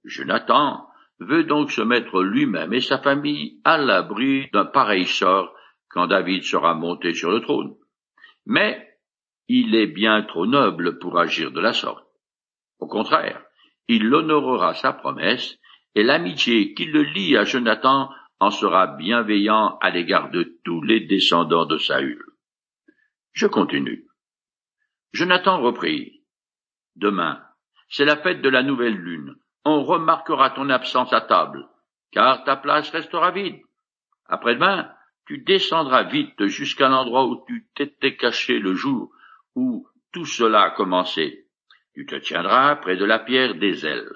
Jonathan 0.05 0.87
veut 1.21 1.45
donc 1.45 1.71
se 1.71 1.83
mettre 1.83 2.23
lui-même 2.23 2.73
et 2.73 2.81
sa 2.81 2.99
famille 2.99 3.61
à 3.65 3.79
l'abri 3.79 4.49
d'un 4.53 4.65
pareil 4.65 5.07
sort 5.07 5.55
quand 5.89 6.09
David 6.09 6.43
sera 6.43 6.75
monté 6.75 7.15
sur 7.15 7.31
le 7.31 7.41
trône. 7.41 7.75
Mais 8.47 8.89
il 9.49 9.75
est 9.75 9.87
bien 9.87 10.23
trop 10.23 10.47
noble 10.47 10.99
pour 10.99 11.19
agir 11.19 11.53
de 11.53 11.61
la 11.61 11.73
sorte. 11.73 12.07
Au 12.81 12.87
contraire, 12.87 13.43
il 13.89 14.13
honorera 14.13 14.75
sa 14.75 14.93
promesse, 14.93 15.59
et 15.95 16.03
l'amitié 16.03 16.75
qui 16.75 16.87
le 16.87 17.03
lie 17.03 17.37
à 17.37 17.45
Jonathan 17.45 18.11
en 18.41 18.51
sera 18.51 18.87
bienveillant 18.89 19.79
à 19.81 19.91
l'égard 19.91 20.31
de 20.31 20.59
tous 20.65 20.83
les 20.83 21.01
descendants 21.01 21.67
de 21.67 21.79
Saül. 21.79 22.34
Je 23.35 23.49
continue. 23.49 24.07
Jonathan 25.13 25.61
reprit. 25.61 26.23
Demain, 26.95 27.45
c'est 27.89 28.05
la 28.05 28.17
fête 28.17 28.43
de 28.43 28.49
la 28.49 28.63
nouvelle 28.63 28.97
lune. 28.97 29.35
On 29.65 29.83
remarquera 29.83 30.51
ton 30.51 30.71
absence 30.71 31.13
à 31.13 31.21
table, 31.21 31.69
car 32.13 32.45
ta 32.45 32.57
place 32.57 32.91
restera 32.91 33.33
vide. 33.33 33.61
Après-demain, 34.27 34.89
tu 35.27 35.39
descendras 35.39 36.05
vite 36.05 36.47
jusqu'à 36.47 36.89
l'endroit 36.89 37.27
où 37.27 37.45
tu 37.49 37.67
t'étais 37.75 38.17
caché 38.17 38.61
le 38.61 38.75
jour 38.75 39.11
où 39.57 39.89
tout 40.13 40.27
cela 40.27 40.63
a 40.63 40.71
commencé. 40.71 41.49
Tu 41.95 42.07
te 42.07 42.15
tiendras 42.15 42.77
près 42.77 42.97
de 42.97 43.05
la 43.05 43.19
pierre 43.19 43.57
des 43.57 43.85
ailes. 43.85 44.15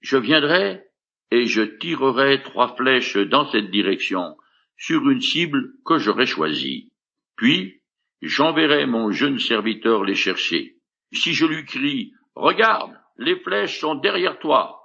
Je 0.00 0.16
viendrai 0.16 0.84
et 1.30 1.44
je 1.44 1.62
tirerai 1.62 2.42
trois 2.42 2.74
flèches 2.76 3.16
dans 3.16 3.50
cette 3.50 3.70
direction, 3.70 4.38
sur 4.78 5.08
une 5.10 5.20
cible 5.20 5.72
que 5.84 5.98
j'aurai 5.98 6.26
choisie. 6.26 6.93
Puis, 7.36 7.82
j'enverrai 8.22 8.86
mon 8.86 9.10
jeune 9.10 9.38
serviteur 9.38 10.04
les 10.04 10.14
chercher. 10.14 10.76
Si 11.12 11.34
je 11.34 11.46
lui 11.46 11.64
crie, 11.64 12.12
regarde, 12.34 12.92
les 13.16 13.36
flèches 13.40 13.80
sont 13.80 13.94
derrière 13.94 14.38
toi. 14.38 14.80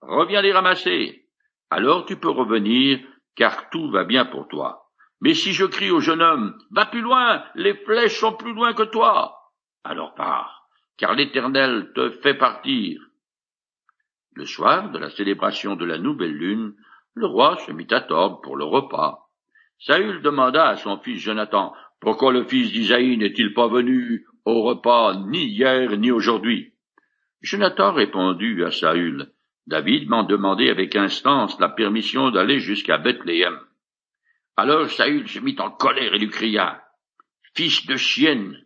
Reviens 0.00 0.42
les 0.42 0.52
ramasser. 0.52 1.24
Alors 1.70 2.06
tu 2.06 2.16
peux 2.16 2.30
revenir, 2.30 3.00
car 3.34 3.68
tout 3.70 3.90
va 3.90 4.04
bien 4.04 4.24
pour 4.24 4.48
toi. 4.48 4.84
Mais 5.20 5.34
si 5.34 5.52
je 5.52 5.64
crie 5.64 5.90
au 5.90 6.00
jeune 6.00 6.22
homme, 6.22 6.56
va 6.70 6.86
plus 6.86 7.00
loin, 7.00 7.44
les 7.54 7.74
flèches 7.74 8.20
sont 8.20 8.34
plus 8.34 8.52
loin 8.52 8.72
que 8.72 8.84
toi. 8.84 9.34
Alors 9.84 10.14
pars, 10.14 10.68
car 10.96 11.14
l'Éternel 11.14 11.92
te 11.94 12.10
fait 12.10 12.34
partir. 12.34 13.00
Le 14.34 14.46
soir 14.46 14.90
de 14.90 14.98
la 14.98 15.10
célébration 15.10 15.74
de 15.74 15.84
la 15.84 15.98
nouvelle 15.98 16.34
lune, 16.34 16.74
le 17.14 17.26
roi 17.26 17.56
se 17.58 17.72
mit 17.72 17.88
à 17.90 18.00
table 18.00 18.36
pour 18.42 18.56
le 18.56 18.64
repas. 18.64 19.27
Saül 19.78 20.22
demanda 20.22 20.68
à 20.68 20.76
son 20.76 20.98
fils 20.98 21.20
Jonathan, 21.20 21.72
pourquoi 22.00 22.32
le 22.32 22.44
fils 22.44 22.72
d'Isaïe 22.72 23.16
n'est-il 23.16 23.54
pas 23.54 23.68
venu 23.68 24.26
au 24.44 24.62
repas 24.62 25.14
ni 25.28 25.46
hier 25.46 25.96
ni 25.96 26.10
aujourd'hui? 26.10 26.74
Jonathan 27.42 27.92
répondit 27.92 28.62
à 28.64 28.70
Saül, 28.72 29.32
David 29.66 30.08
m'en 30.08 30.24
demandait 30.24 30.70
avec 30.70 30.96
instance 30.96 31.58
la 31.60 31.68
permission 31.68 32.30
d'aller 32.30 32.58
jusqu'à 32.58 32.98
Bethléem. 32.98 33.58
Alors 34.56 34.90
Saül 34.90 35.28
se 35.28 35.38
mit 35.38 35.56
en 35.60 35.70
colère 35.70 36.14
et 36.14 36.18
lui 36.18 36.30
cria, 36.30 36.82
Fils 37.54 37.86
de 37.86 37.96
chienne, 37.96 38.56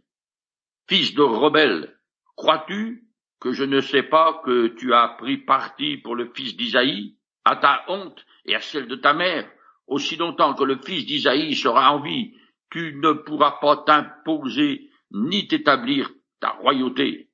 fils 0.89 1.15
de 1.15 1.23
rebelle, 1.23 1.99
crois-tu 2.37 3.05
que 3.39 3.53
je 3.53 3.65
ne 3.65 3.81
sais 3.81 4.03
pas 4.03 4.41
que 4.45 4.69
tu 4.69 4.95
as 4.95 5.09
pris 5.19 5.37
parti 5.37 5.99
pour 5.99 6.15
le 6.15 6.33
fils 6.35 6.57
d'Isaïe, 6.57 7.17
à 7.45 7.57
ta 7.57 7.85
honte 7.89 8.25
et 8.47 8.55
à 8.55 8.61
celle 8.61 8.87
de 8.89 8.97
ta 8.97 9.13
mère, 9.13 9.51
aussi 9.87 10.17
longtemps 10.17 10.55
que 10.55 10.65
le 10.65 10.79
fils 10.79 11.07
d'Isaïe 11.07 11.55
sera 11.55 11.93
en 11.93 12.01
vie, 12.01 12.35
tu 12.71 12.95
ne 12.97 13.13
pourras 13.13 13.59
pas 13.61 13.79
t'imposer 13.85 14.91
ni 15.11 15.47
t'établir 15.47 16.11
ta 16.41 16.51
royauté. 16.51 17.31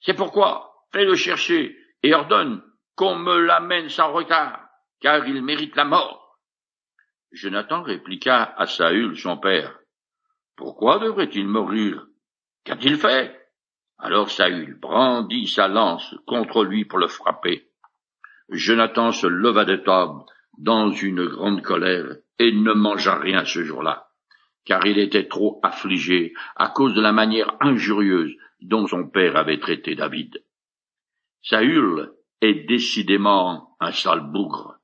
C'est 0.00 0.14
pourquoi 0.14 0.86
fais-le 0.92 1.16
chercher 1.16 1.76
et 2.02 2.14
ordonne 2.14 2.62
qu'on 2.94 3.16
me 3.16 3.38
l'amène 3.40 3.88
sans 3.88 4.12
retard, 4.12 4.68
car 5.00 5.26
il 5.26 5.42
mérite 5.42 5.76
la 5.76 5.84
mort. 5.84 6.38
Jonathan 7.32 7.82
répliqua 7.82 8.54
à 8.56 8.66
Saül, 8.66 9.16
son 9.18 9.38
père, 9.38 9.78
Pourquoi 10.56 10.98
devrait-il 10.98 11.46
mourir? 11.46 12.06
Qu'a-t-il 12.64 12.96
fait? 12.96 13.38
Alors 13.98 14.30
Saül 14.30 14.78
brandit 14.78 15.46
sa 15.46 15.68
lance 15.68 16.14
contre 16.26 16.64
lui 16.64 16.84
pour 16.84 16.98
le 16.98 17.08
frapper. 17.08 17.68
Jonathan 18.48 19.12
se 19.12 19.26
leva 19.26 19.64
de 19.64 19.76
table 19.76 20.24
dans 20.58 20.90
une 20.90 21.26
grande 21.26 21.62
colère 21.62 22.16
et 22.38 22.52
ne 22.52 22.72
mangea 22.72 23.18
rien 23.18 23.44
ce 23.44 23.62
jour-là, 23.64 24.08
car 24.64 24.84
il 24.86 24.98
était 24.98 25.28
trop 25.28 25.60
affligé 25.62 26.34
à 26.56 26.68
cause 26.68 26.94
de 26.94 27.00
la 27.00 27.12
manière 27.12 27.56
injurieuse 27.60 28.34
dont 28.60 28.86
son 28.86 29.08
père 29.08 29.36
avait 29.36 29.60
traité 29.60 29.94
David. 29.94 30.42
Saül 31.42 32.12
est 32.40 32.66
décidément 32.66 33.76
un 33.80 33.92
sale 33.92 34.20
bougre. 34.32 34.78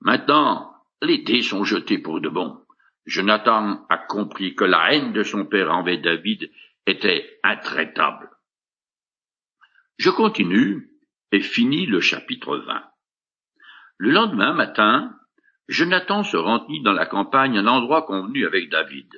Maintenant, 0.00 0.74
les 1.02 1.18
dés 1.18 1.42
sont 1.42 1.64
jetés 1.64 1.98
pour 1.98 2.20
de 2.20 2.28
bon. 2.28 2.58
Jonathan 3.06 3.86
a 3.88 3.98
compris 3.98 4.54
que 4.54 4.64
la 4.64 4.92
haine 4.92 5.12
de 5.12 5.22
son 5.22 5.46
père 5.46 5.70
envers 5.70 6.00
David 6.00 6.50
était 6.86 7.38
intraitable. 7.42 8.30
Je 9.98 10.10
continue 10.10 10.90
et 11.32 11.40
finis 11.40 11.86
le 11.86 12.00
chapitre 12.00 12.56
20. 12.56 12.89
Le 14.02 14.12
lendemain 14.12 14.54
matin, 14.54 15.14
Jonathan 15.68 16.22
se 16.22 16.38
rendit 16.38 16.80
dans 16.80 16.94
la 16.94 17.04
campagne 17.04 17.58
à 17.58 17.60
un 17.60 17.66
endroit 17.66 18.06
convenu 18.06 18.46
avec 18.46 18.70
David. 18.70 19.12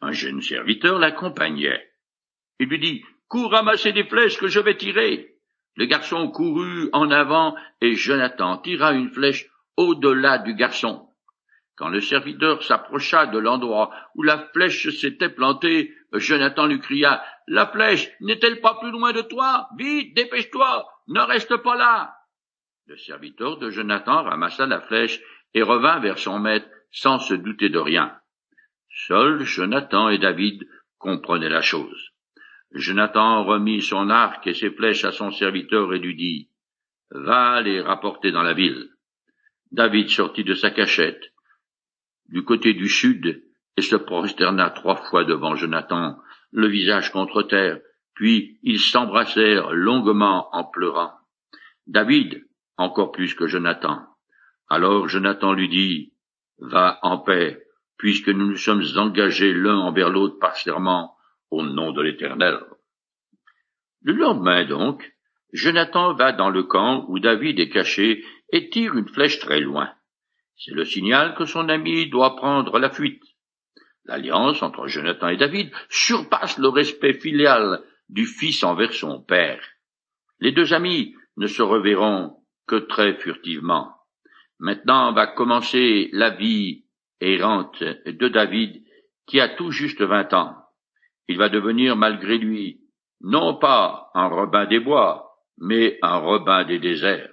Un 0.00 0.12
jeune 0.12 0.40
serviteur 0.40 0.98
l'accompagnait. 0.98 1.86
Il 2.58 2.70
lui 2.70 2.78
dit, 2.78 3.04
Cours 3.28 3.50
ramasser 3.50 3.92
des 3.92 4.04
flèches 4.04 4.38
que 4.38 4.48
je 4.48 4.58
vais 4.58 4.78
tirer. 4.78 5.34
Le 5.74 5.84
garçon 5.84 6.30
courut 6.30 6.88
en 6.94 7.10
avant 7.10 7.56
et 7.82 7.94
Jonathan 7.94 8.56
tira 8.56 8.94
une 8.94 9.10
flèche 9.10 9.50
au-delà 9.76 10.38
du 10.38 10.54
garçon. 10.54 11.10
Quand 11.76 11.90
le 11.90 12.00
serviteur 12.00 12.62
s'approcha 12.62 13.26
de 13.26 13.38
l'endroit 13.38 13.92
où 14.14 14.22
la 14.22 14.38
flèche 14.54 14.88
s'était 14.98 15.28
plantée, 15.28 15.94
Jonathan 16.14 16.64
lui 16.64 16.80
cria 16.80 17.22
La 17.48 17.66
flèche 17.66 18.10
n'est-elle 18.22 18.62
pas 18.62 18.78
plus 18.80 18.92
loin 18.92 19.12
de 19.12 19.20
toi? 19.20 19.68
Vite, 19.76 20.16
dépêche-toi, 20.16 20.88
ne 21.08 21.20
reste 21.20 21.58
pas 21.58 21.76
là. 21.76 22.16
Le 22.88 22.96
serviteur 22.96 23.58
de 23.58 23.68
Jonathan 23.68 24.22
ramassa 24.22 24.64
la 24.64 24.80
flèche 24.80 25.20
et 25.54 25.62
revint 25.62 25.98
vers 25.98 26.18
son 26.18 26.38
maître 26.38 26.68
sans 26.92 27.18
se 27.18 27.34
douter 27.34 27.68
de 27.68 27.80
rien. 27.80 28.16
Seuls 29.08 29.42
Jonathan 29.42 30.08
et 30.08 30.18
David 30.18 30.62
comprenaient 30.98 31.48
la 31.48 31.62
chose. 31.62 32.10
Jonathan 32.70 33.42
remit 33.44 33.82
son 33.82 34.08
arc 34.08 34.46
et 34.46 34.54
ses 34.54 34.70
flèches 34.70 35.04
à 35.04 35.10
son 35.10 35.32
serviteur 35.32 35.92
et 35.94 35.98
lui 35.98 36.14
dit 36.14 36.48
Va 37.10 37.60
les 37.60 37.80
rapporter 37.80 38.30
dans 38.30 38.44
la 38.44 38.54
ville. 38.54 38.88
David 39.72 40.08
sortit 40.08 40.44
de 40.44 40.54
sa 40.54 40.70
cachette 40.70 41.32
du 42.28 42.44
côté 42.44 42.72
du 42.72 42.88
sud 42.88 43.42
et 43.76 43.82
se 43.82 43.96
prosterna 43.96 44.70
trois 44.70 44.96
fois 44.96 45.24
devant 45.24 45.56
Jonathan, 45.56 46.18
le 46.52 46.68
visage 46.68 47.10
contre 47.10 47.42
terre, 47.42 47.80
puis 48.14 48.60
ils 48.62 48.80
s'embrassèrent 48.80 49.72
longuement 49.72 50.48
en 50.52 50.64
pleurant. 50.64 51.12
David, 51.88 52.45
encore 52.76 53.12
plus 53.12 53.34
que 53.34 53.46
Jonathan. 53.46 54.02
Alors 54.68 55.08
Jonathan 55.08 55.52
lui 55.52 55.68
dit, 55.68 56.12
Va 56.58 56.98
en 57.02 57.18
paix, 57.18 57.62
puisque 57.98 58.28
nous 58.28 58.46
nous 58.46 58.56
sommes 58.56 58.84
engagés 58.96 59.52
l'un 59.52 59.78
envers 59.78 60.10
l'autre 60.10 60.38
par 60.38 60.56
serment, 60.56 61.16
au 61.50 61.62
nom 61.62 61.92
de 61.92 62.02
l'Éternel. 62.02 62.58
Le 64.02 64.12
lendemain 64.12 64.64
donc, 64.64 65.12
Jonathan 65.52 66.14
va 66.14 66.32
dans 66.32 66.50
le 66.50 66.64
camp 66.64 67.04
où 67.08 67.18
David 67.18 67.60
est 67.60 67.68
caché 67.68 68.24
et 68.52 68.68
tire 68.68 68.94
une 68.94 69.08
flèche 69.08 69.38
très 69.38 69.60
loin. 69.60 69.92
C'est 70.56 70.74
le 70.74 70.84
signal 70.84 71.34
que 71.34 71.44
son 71.44 71.68
ami 71.68 72.08
doit 72.08 72.36
prendre 72.36 72.78
la 72.78 72.90
fuite. 72.90 73.22
L'alliance 74.04 74.62
entre 74.62 74.86
Jonathan 74.86 75.28
et 75.28 75.36
David 75.36 75.70
surpasse 75.88 76.58
le 76.58 76.68
respect 76.68 77.14
filial 77.14 77.82
du 78.08 78.26
fils 78.26 78.62
envers 78.62 78.92
son 78.92 79.20
père. 79.20 79.62
Les 80.40 80.52
deux 80.52 80.72
amis 80.72 81.14
ne 81.36 81.46
se 81.46 81.62
reverront 81.62 82.36
que 82.66 82.76
très 82.76 83.14
furtivement. 83.14 83.92
Maintenant 84.58 85.12
va 85.12 85.26
commencer 85.26 86.08
la 86.12 86.30
vie 86.30 86.84
errante 87.20 87.82
de 87.82 88.28
David 88.28 88.82
qui 89.26 89.40
a 89.40 89.48
tout 89.48 89.70
juste 89.70 90.02
vingt 90.02 90.32
ans. 90.32 90.54
Il 91.28 91.38
va 91.38 91.48
devenir 91.48 91.96
malgré 91.96 92.38
lui 92.38 92.80
non 93.20 93.56
pas 93.56 94.10
un 94.14 94.28
Robin 94.28 94.66
des 94.66 94.80
bois, 94.80 95.36
mais 95.58 95.98
un 96.02 96.18
Robin 96.18 96.64
des 96.64 96.78
déserts. 96.78 97.32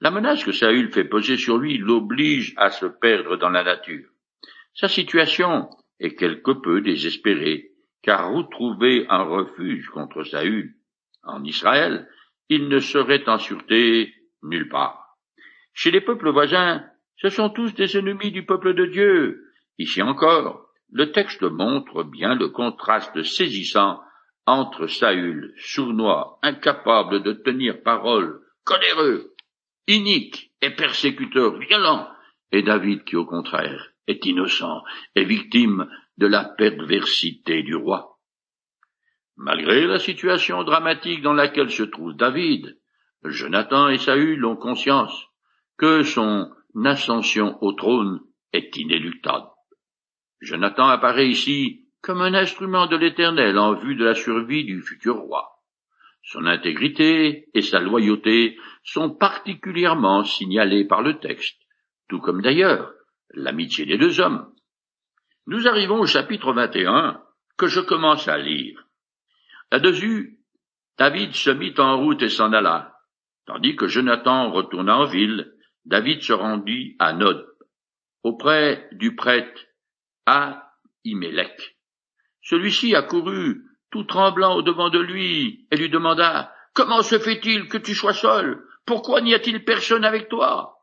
La 0.00 0.10
menace 0.10 0.44
que 0.44 0.52
Saül 0.52 0.92
fait 0.92 1.04
poser 1.04 1.36
sur 1.36 1.56
lui 1.56 1.78
l'oblige 1.78 2.52
à 2.56 2.70
se 2.70 2.86
perdre 2.86 3.36
dans 3.36 3.50
la 3.50 3.64
nature. 3.64 4.08
Sa 4.74 4.88
situation 4.88 5.70
est 6.00 6.16
quelque 6.16 6.50
peu 6.50 6.80
désespérée, 6.80 7.70
car 8.02 8.32
retrouver 8.32 9.06
un 9.08 9.22
refuge 9.22 9.88
contre 9.88 10.24
Saül 10.24 10.74
en 11.22 11.42
Israël, 11.44 12.08
il 12.48 12.68
ne 12.68 12.80
serait 12.80 13.26
en 13.28 13.38
sûreté 13.38 14.12
nulle 14.44 14.68
part. 14.68 15.16
Chez 15.72 15.90
les 15.90 16.00
peuples 16.00 16.30
voisins, 16.30 16.84
ce 17.16 17.28
sont 17.28 17.50
tous 17.50 17.74
des 17.74 17.96
ennemis 17.96 18.30
du 18.30 18.44
peuple 18.44 18.74
de 18.74 18.86
Dieu. 18.86 19.44
Ici 19.78 20.02
encore, 20.02 20.68
le 20.92 21.10
texte 21.12 21.42
montre 21.42 22.04
bien 22.04 22.34
le 22.34 22.48
contraste 22.48 23.22
saisissant 23.22 24.00
entre 24.46 24.86
Saül, 24.86 25.54
sournois, 25.56 26.38
incapable 26.42 27.22
de 27.22 27.32
tenir 27.32 27.82
parole, 27.82 28.40
coléreux, 28.64 29.34
inique 29.86 30.52
et 30.60 30.70
persécuteur 30.70 31.58
violent, 31.58 32.08
et 32.52 32.62
David 32.62 33.04
qui, 33.04 33.16
au 33.16 33.24
contraire, 33.24 33.90
est 34.06 34.24
innocent 34.26 34.82
et 35.14 35.24
victime 35.24 35.88
de 36.18 36.26
la 36.26 36.44
perversité 36.44 37.62
du 37.62 37.74
roi. 37.74 38.18
Malgré 39.36 39.86
la 39.86 39.98
situation 39.98 40.62
dramatique 40.62 41.22
dans 41.22 41.32
laquelle 41.32 41.70
se 41.70 41.82
trouve 41.82 42.14
David, 42.14 42.78
Jonathan 43.24 43.88
et 43.88 43.98
Saül 43.98 44.44
ont 44.44 44.56
conscience 44.56 45.28
que 45.78 46.02
son 46.02 46.50
ascension 46.84 47.58
au 47.62 47.72
trône 47.72 48.20
est 48.52 48.76
inéluctable. 48.76 49.46
Jonathan 50.40 50.88
apparaît 50.88 51.28
ici 51.28 51.86
comme 52.02 52.20
un 52.20 52.34
instrument 52.34 52.86
de 52.86 52.96
l'Éternel 52.96 53.58
en 53.58 53.74
vue 53.74 53.96
de 53.96 54.04
la 54.04 54.14
survie 54.14 54.64
du 54.64 54.82
futur 54.82 55.16
roi. 55.16 55.62
Son 56.22 56.44
intégrité 56.46 57.48
et 57.54 57.62
sa 57.62 57.80
loyauté 57.80 58.58
sont 58.82 59.10
particulièrement 59.10 60.24
signalées 60.24 60.86
par 60.86 61.02
le 61.02 61.18
texte, 61.18 61.58
tout 62.08 62.20
comme 62.20 62.42
d'ailleurs 62.42 62.92
l'amitié 63.30 63.86
des 63.86 63.98
deux 63.98 64.20
hommes. 64.20 64.52
Nous 65.46 65.66
arrivons 65.66 66.00
au 66.00 66.06
chapitre 66.06 66.52
21 66.52 67.22
que 67.56 67.66
je 67.66 67.80
commence 67.80 68.28
à 68.28 68.38
lire. 68.38 68.86
Là-dessus, 69.70 70.40
David 70.98 71.34
se 71.34 71.50
mit 71.50 71.74
en 71.78 71.98
route 71.98 72.22
et 72.22 72.28
s'en 72.28 72.52
alla, 72.52 72.93
tandis 73.46 73.76
que 73.76 73.86
Jonathan 73.86 74.50
retourna 74.50 74.98
en 74.98 75.06
ville. 75.06 75.52
David 75.84 76.22
se 76.22 76.32
rendit 76.32 76.96
à 76.98 77.12
Nod, 77.12 77.46
auprès 78.22 78.88
du 78.92 79.14
prêtre 79.14 79.60
Ahimelech. 80.26 81.76
Celui-ci 82.42 82.94
accourut 82.94 83.62
tout 83.90 84.04
tremblant 84.04 84.56
au 84.56 84.62
devant 84.62 84.88
de 84.88 84.98
lui 84.98 85.66
et 85.70 85.76
lui 85.76 85.90
demanda 85.90 86.52
Comment 86.74 87.02
se 87.02 87.18
fait-il 87.18 87.68
que 87.68 87.78
tu 87.78 87.94
sois 87.94 88.14
seul? 88.14 88.64
Pourquoi 88.86 89.20
n'y 89.20 89.34
a-t-il 89.34 89.64
personne 89.64 90.04
avec 90.04 90.28
toi 90.28 90.78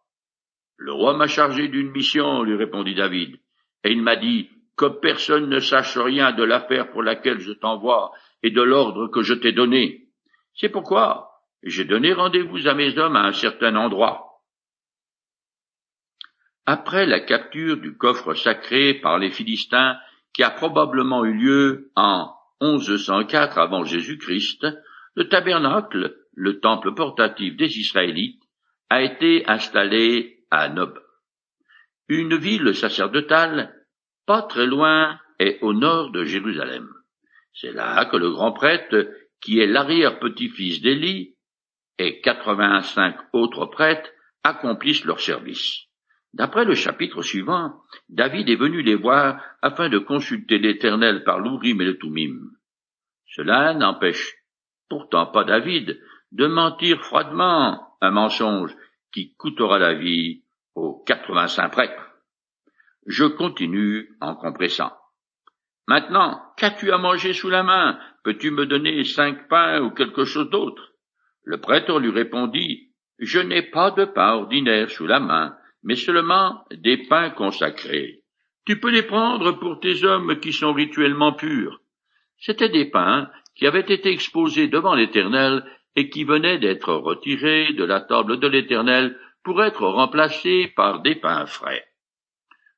Le 0.77 0.93
roi 0.93 1.17
m'a 1.17 1.27
chargé 1.27 1.67
d'une 1.67 1.91
mission, 1.91 2.43
lui 2.43 2.55
répondit 2.55 2.95
David, 2.95 3.35
et 3.83 3.91
il 3.91 4.01
m'a 4.01 4.15
dit 4.15 4.49
que 4.77 4.85
personne 4.85 5.49
ne 5.49 5.59
sache 5.59 5.97
rien 5.97 6.31
de 6.31 6.43
l'affaire 6.43 6.91
pour 6.91 7.03
laquelle 7.03 7.39
je 7.39 7.51
t'envoie 7.51 8.11
et 8.41 8.51
de 8.51 8.61
l'ordre 8.61 9.07
que 9.07 9.21
je 9.21 9.33
t'ai 9.33 9.51
donné. 9.51 10.07
C'est 10.55 10.69
pourquoi 10.69 11.30
j'ai 11.63 11.85
donné 11.85 12.13
rendez-vous 12.13 12.67
à 12.67 12.73
mes 12.73 12.97
hommes 12.97 13.15
à 13.15 13.25
un 13.25 13.33
certain 13.33 13.75
endroit. 13.75 14.41
Après 16.65 17.05
la 17.05 17.19
capture 17.19 17.77
du 17.77 17.97
coffre 17.97 18.33
sacré 18.33 18.93
par 18.95 19.19
les 19.19 19.31
Philistins, 19.31 19.97
qui 20.33 20.43
a 20.43 20.51
probablement 20.51 21.25
eu 21.25 21.33
lieu 21.33 21.91
en 21.95 22.33
1104 22.61 23.57
avant 23.57 23.83
Jésus-Christ, 23.83 24.67
le 25.15 25.27
tabernacle, 25.27 26.15
le 26.33 26.59
temple 26.59 26.93
portatif 26.93 27.57
des 27.57 27.79
Israélites, 27.79 28.41
a 28.89 29.01
été 29.01 29.47
installé 29.47 30.45
à 30.51 30.69
Nob, 30.69 30.99
une 32.07 32.35
ville 32.35 32.75
sacerdotale 32.75 33.73
pas 34.25 34.41
très 34.41 34.65
loin 34.65 35.19
et 35.39 35.57
au 35.61 35.73
nord 35.73 36.11
de 36.11 36.23
Jérusalem. 36.23 36.89
C'est 37.53 37.71
là 37.71 38.05
que 38.05 38.17
le 38.17 38.31
grand 38.31 38.51
prêtre, 38.51 39.09
qui 39.41 39.59
est 39.59 39.67
l'arrière-petit-fils 39.67 40.81
d'Élie, 40.81 41.35
et 41.97 42.21
quatre-vingt-cinq 42.21 43.15
autres 43.33 43.65
prêtres 43.65 44.09
accomplissent 44.43 45.05
leur 45.05 45.19
service. 45.19 45.85
D'après 46.33 46.65
le 46.65 46.75
chapitre 46.75 47.21
suivant, 47.21 47.81
David 48.09 48.49
est 48.49 48.55
venu 48.55 48.81
les 48.81 48.95
voir 48.95 49.41
afin 49.61 49.89
de 49.89 49.97
consulter 49.97 50.59
l'Éternel 50.59 51.23
par 51.23 51.39
l'Ourim 51.39 51.81
et 51.81 51.85
le 51.85 51.97
Toumim. 51.97 52.51
Cela 53.25 53.73
n'empêche 53.73 54.35
pourtant 54.89 55.25
pas 55.25 55.43
David 55.43 55.99
de 56.31 56.47
mentir 56.47 57.01
froidement 57.01 57.97
un 58.01 58.11
mensonge 58.11 58.75
qui 59.13 59.35
coûtera 59.35 59.77
la 59.77 59.93
vie 59.93 60.43
aux 60.75 61.03
quatre-vingt-cinq 61.05 61.69
prêtres. 61.69 62.09
Je 63.05 63.25
continue 63.25 64.15
en 64.21 64.35
compressant. 64.35 64.93
Maintenant, 65.87 66.41
qu'as-tu 66.55 66.91
à 66.91 66.97
manger 66.97 67.33
sous 67.33 67.49
la 67.49 67.63
main? 67.63 67.99
Peux-tu 68.23 68.51
me 68.51 68.65
donner 68.65 69.03
cinq 69.03 69.49
pains 69.49 69.81
ou 69.81 69.91
quelque 69.91 70.23
chose 70.23 70.49
d'autre? 70.49 70.90
Le 71.43 71.59
prêtre 71.59 71.99
lui 71.99 72.11
répondit, 72.11 72.89
Je 73.19 73.39
n'ai 73.39 73.61
pas 73.61 73.91
de 73.91 74.05
pain 74.05 74.33
ordinaire 74.33 74.89
sous 74.89 75.07
la 75.07 75.19
main, 75.19 75.55
mais 75.83 75.95
seulement 75.95 76.63
des 76.71 76.97
pains 76.97 77.29
consacrés. 77.29 78.21
Tu 78.65 78.79
peux 78.79 78.91
les 78.91 79.03
prendre 79.03 79.53
pour 79.53 79.79
tes 79.79 80.03
hommes 80.03 80.39
qui 80.39 80.53
sont 80.53 80.73
rituellement 80.73 81.33
purs. 81.33 81.81
C'étaient 82.37 82.69
des 82.69 82.85
pains 82.85 83.29
qui 83.55 83.65
avaient 83.67 83.79
été 83.79 84.09
exposés 84.09 84.67
devant 84.67 84.95
l'Éternel 84.95 85.63
et 85.95 86.09
qui 86.09 86.23
venaient 86.23 86.59
d'être 86.59 86.93
retirés 86.93 87.73
de 87.73 87.83
la 87.83 88.01
table 88.01 88.39
de 88.39 88.47
l'Éternel 88.47 89.17
pour 89.43 89.63
être 89.63 89.85
remplacés 89.85 90.71
par 90.75 91.01
des 91.01 91.15
pains 91.15 91.45
frais. 91.45 91.85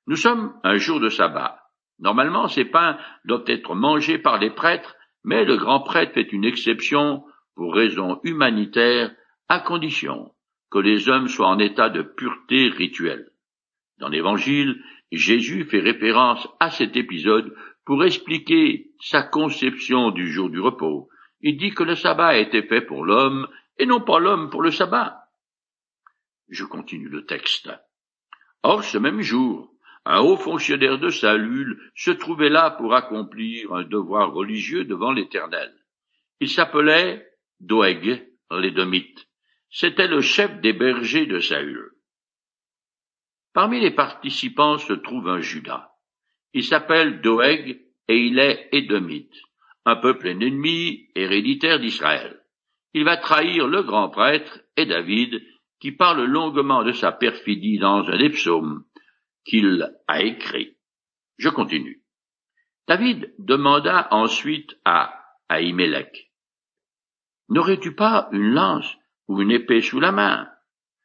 Nous 0.07 0.15
sommes 0.15 0.53
un 0.63 0.77
jour 0.77 0.99
de 0.99 1.09
sabbat. 1.09 1.59
Normalement, 1.99 2.47
ces 2.47 2.65
pains 2.65 2.97
doivent 3.25 3.45
être 3.47 3.75
mangés 3.75 4.17
par 4.17 4.39
les 4.39 4.49
prêtres, 4.49 4.95
mais 5.23 5.45
le 5.45 5.57
grand 5.57 5.81
prêtre 5.81 6.13
fait 6.13 6.33
une 6.33 6.45
exception 6.45 7.23
pour 7.55 7.73
raisons 7.73 8.19
humanitaires 8.23 9.13
à 9.47 9.59
condition 9.59 10.33
que 10.71 10.79
les 10.79 11.09
hommes 11.09 11.27
soient 11.27 11.47
en 11.47 11.59
état 11.59 11.89
de 11.89 12.01
pureté 12.01 12.69
rituelle. 12.69 13.29
Dans 13.99 14.09
l'Évangile, 14.09 14.83
Jésus 15.11 15.65
fait 15.65 15.79
référence 15.79 16.47
à 16.59 16.71
cet 16.71 16.97
épisode 16.97 17.55
pour 17.85 18.03
expliquer 18.03 18.91
sa 18.99 19.21
conception 19.21 20.09
du 20.11 20.31
jour 20.31 20.49
du 20.49 20.59
repos. 20.59 21.09
Il 21.41 21.57
dit 21.57 21.71
que 21.71 21.83
le 21.83 21.95
sabbat 21.95 22.27
a 22.27 22.37
été 22.37 22.63
fait 22.63 22.81
pour 22.81 23.05
l'homme 23.05 23.47
et 23.77 23.85
non 23.85 24.01
pas 24.01 24.19
l'homme 24.19 24.49
pour 24.49 24.61
le 24.61 24.71
sabbat. 24.71 25.29
Je 26.49 26.65
continue 26.65 27.09
le 27.09 27.25
texte. 27.25 27.69
Or, 28.63 28.83
ce 28.83 28.97
même 28.97 29.21
jour, 29.21 29.73
un 30.05 30.21
haut 30.21 30.37
fonctionnaire 30.37 30.97
de 30.97 31.09
Saül 31.09 31.79
se 31.95 32.11
trouvait 32.11 32.49
là 32.49 32.71
pour 32.71 32.93
accomplir 32.93 33.73
un 33.73 33.83
devoir 33.83 34.33
religieux 34.33 34.85
devant 34.85 35.11
l'Éternel. 35.11 35.73
Il 36.39 36.49
s'appelait 36.49 37.27
Doeg, 37.65 38.27
l'édomite. 38.51 39.27
C'était 39.69 40.07
le 40.07 40.21
chef 40.21 40.59
des 40.61 40.73
bergers 40.73 41.25
de 41.25 41.39
Saül. 41.39 41.91
Parmi 43.53 43.79
les 43.79 43.91
participants 43.91 44.77
se 44.77 44.93
trouve 44.93 45.29
un 45.29 45.39
Judas. 45.39 45.91
Il 46.53 46.63
s'appelle 46.63 47.21
Doeg 47.21 47.81
et 48.07 48.17
il 48.17 48.37
est 48.37 48.69
édomite, 48.73 49.35
un 49.85 49.95
peuple 49.95 50.27
ennemi 50.27 51.07
héréditaire 51.15 51.79
d'Israël. 51.79 52.43
Il 52.93 53.05
va 53.05 53.17
trahir 53.17 53.67
le 53.67 53.81
grand 53.81 54.09
prêtre 54.09 54.59
et 54.75 54.85
David, 54.85 55.41
qui 55.79 55.91
parle 55.91 56.25
longuement 56.25 56.83
de 56.83 56.91
sa 56.91 57.11
perfidie 57.11 57.79
dans 57.79 58.07
un 58.09 58.17
des 58.17 58.29
psaumes 58.29 58.83
qu'il 59.45 59.89
a 60.07 60.21
écrit. 60.21 60.75
Je 61.37 61.49
continue. 61.49 62.03
David 62.87 63.33
demanda 63.39 64.07
ensuite 64.11 64.77
à 64.83 65.13
Ahimelech, 65.49 66.32
N'aurais-tu 67.49 67.93
pas 67.95 68.29
une 68.31 68.53
lance 68.53 68.97
ou 69.27 69.41
une 69.41 69.51
épée 69.51 69.81
sous 69.81 69.99
la 69.99 70.11
main? 70.11 70.47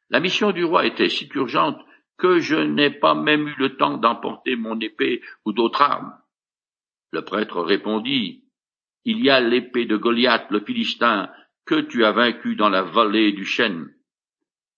La 0.09 0.19
mission 0.19 0.51
du 0.51 0.63
roi 0.63 0.85
était 0.85 1.09
si 1.09 1.29
urgente 1.35 1.79
que 2.17 2.39
je 2.39 2.55
n'ai 2.55 2.89
pas 2.89 3.15
même 3.15 3.47
eu 3.47 3.55
le 3.57 3.77
temps 3.77 3.97
d'emporter 3.97 4.55
mon 4.55 4.79
épée 4.79 5.21
ou 5.45 5.53
d'autres 5.53 5.81
armes. 5.81 6.13
Le 7.11 7.23
prêtre 7.23 7.61
répondit, 7.61 8.43
Il 9.05 9.23
y 9.23 9.29
a 9.29 9.39
l'épée 9.39 9.85
de 9.85 9.97
Goliath, 9.97 10.51
le 10.51 10.59
Philistin, 10.59 11.31
que 11.65 11.81
tu 11.81 12.03
as 12.03 12.11
vaincu 12.11 12.55
dans 12.55 12.69
la 12.69 12.83
vallée 12.83 13.31
du 13.31 13.45
chêne. 13.45 13.93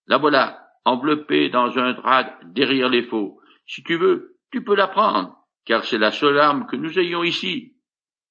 La 0.06 0.18
voilà, 0.18 0.68
enveloppée 0.84 1.48
dans 1.48 1.78
un 1.78 1.92
drap 1.94 2.38
derrière 2.44 2.88
les 2.88 3.02
faux. 3.02 3.40
Si 3.66 3.82
tu 3.82 3.96
veux, 3.96 4.36
tu 4.50 4.62
peux 4.62 4.76
la 4.76 4.88
prendre, 4.88 5.36
car 5.64 5.84
c'est 5.84 5.98
la 5.98 6.10
seule 6.10 6.38
arme 6.38 6.66
que 6.66 6.76
nous 6.76 6.98
ayons 6.98 7.24
ici. 7.24 7.76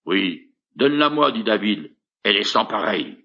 Oui, 0.05 0.53
donne-la-moi, 0.75 1.31
dit 1.31 1.43
David, 1.43 1.95
elle 2.23 2.37
est 2.37 2.43
sans 2.43 2.65
pareille. 2.65 3.20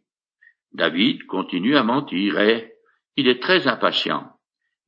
David 0.76 1.24
continue 1.26 1.74
à 1.74 1.82
mentir 1.82 2.38
et 2.38 2.74
il 3.16 3.28
est 3.28 3.42
très 3.42 3.66
impatient. 3.66 4.30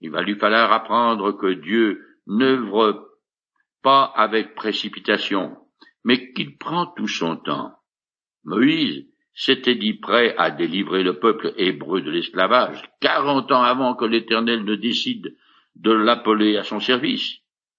Il 0.02 0.10
va 0.10 0.22
lui 0.22 0.34
falloir 0.34 0.70
apprendre 0.70 1.32
que 1.32 1.54
Dieu 1.54 2.04
n'œuvre 2.26 3.08
pas 3.82 4.04
avec 4.04 4.54
précipitation, 4.54 5.56
mais 6.04 6.32
qu'il 6.34 6.58
prend 6.58 6.86
tout 6.86 7.08
son 7.08 7.36
temps. 7.36 7.72
Moïse 8.44 9.06
s'était 9.34 9.76
dit 9.76 9.94
prêt 9.94 10.34
à 10.36 10.50
délivrer 10.50 11.02
le 11.02 11.18
peuple 11.18 11.54
hébreu 11.56 12.02
de 12.02 12.10
l'esclavage, 12.10 12.82
quarante 13.00 13.50
ans 13.50 13.62
avant 13.62 13.94
que 13.94 14.04
l'Éternel 14.04 14.64
ne 14.64 14.74
décide 14.74 15.34
de 15.76 15.92
l'appeler 15.92 16.58
à 16.58 16.64
son 16.64 16.80
service. 16.80 17.38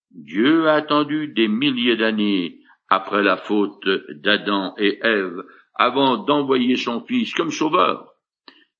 Dieu 0.09 0.67
a 0.67 0.73
attendu 0.73 1.27
des 1.27 1.47
milliers 1.47 1.97
d'années 1.97 2.59
après 2.87 3.21
la 3.21 3.37
faute 3.37 3.87
d'Adam 4.09 4.73
et 4.79 4.97
Ève 5.03 5.43
avant 5.79 6.17
d'envoyer 6.17 6.75
son 6.75 7.01
fils 7.05 7.33
comme 7.33 7.51
sauveur. 7.51 8.13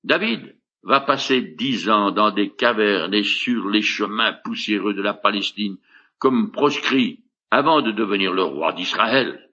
David 0.04 0.54
va 0.82 1.00
passer 1.00 1.40
dix 1.40 1.88
ans 1.88 2.10
dans 2.10 2.30
des 2.30 2.50
cavernes 2.50 3.14
et 3.14 3.24
sur 3.24 3.70
les 3.70 3.80
chemins 3.80 4.34
poussiéreux 4.44 4.92
de 4.92 5.00
la 5.00 5.14
Palestine 5.14 5.78
comme 6.18 6.52
proscrit 6.52 7.24
avant 7.50 7.80
de 7.80 7.90
devenir 7.90 8.34
le 8.34 8.42
roi 8.42 8.74
d'Israël. 8.74 9.50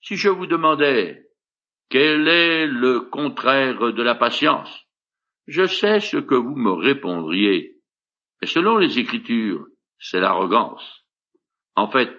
Si 0.00 0.16
je 0.16 0.28
vous 0.28 0.46
demandais 0.46 1.26
quel 1.90 2.28
est 2.28 2.68
le 2.68 3.00
contraire 3.00 3.92
de 3.92 4.02
la 4.02 4.14
patience, 4.14 4.86
je 5.48 5.66
sais 5.66 5.98
ce 5.98 6.18
que 6.18 6.36
vous 6.36 6.54
me 6.54 6.70
répondriez. 6.70 7.78
Et 8.42 8.46
selon 8.46 8.76
les 8.76 9.00
Écritures, 9.00 9.66
c'est 9.98 10.20
l'arrogance. 10.20 11.04
En 11.74 11.88
fait, 11.88 12.16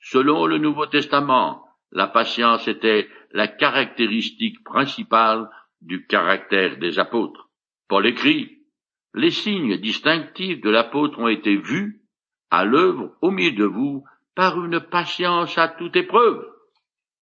selon 0.00 0.46
le 0.46 0.56
Nouveau 0.56 0.86
Testament, 0.86 1.65
la 1.96 2.06
patience 2.08 2.68
était 2.68 3.08
la 3.32 3.48
caractéristique 3.48 4.62
principale 4.62 5.48
du 5.80 6.06
caractère 6.06 6.76
des 6.76 6.98
apôtres. 6.98 7.48
Paul 7.88 8.06
écrit, 8.06 8.58
les 9.14 9.30
signes 9.30 9.78
distinctifs 9.78 10.60
de 10.60 10.68
l'apôtre 10.68 11.18
ont 11.18 11.28
été 11.28 11.56
vus 11.56 12.02
à 12.50 12.66
l'œuvre 12.66 13.16
au 13.22 13.30
milieu 13.30 13.56
de 13.56 13.64
vous 13.64 14.04
par 14.34 14.62
une 14.62 14.78
patience 14.78 15.56
à 15.56 15.68
toute 15.68 15.96
épreuve. 15.96 16.46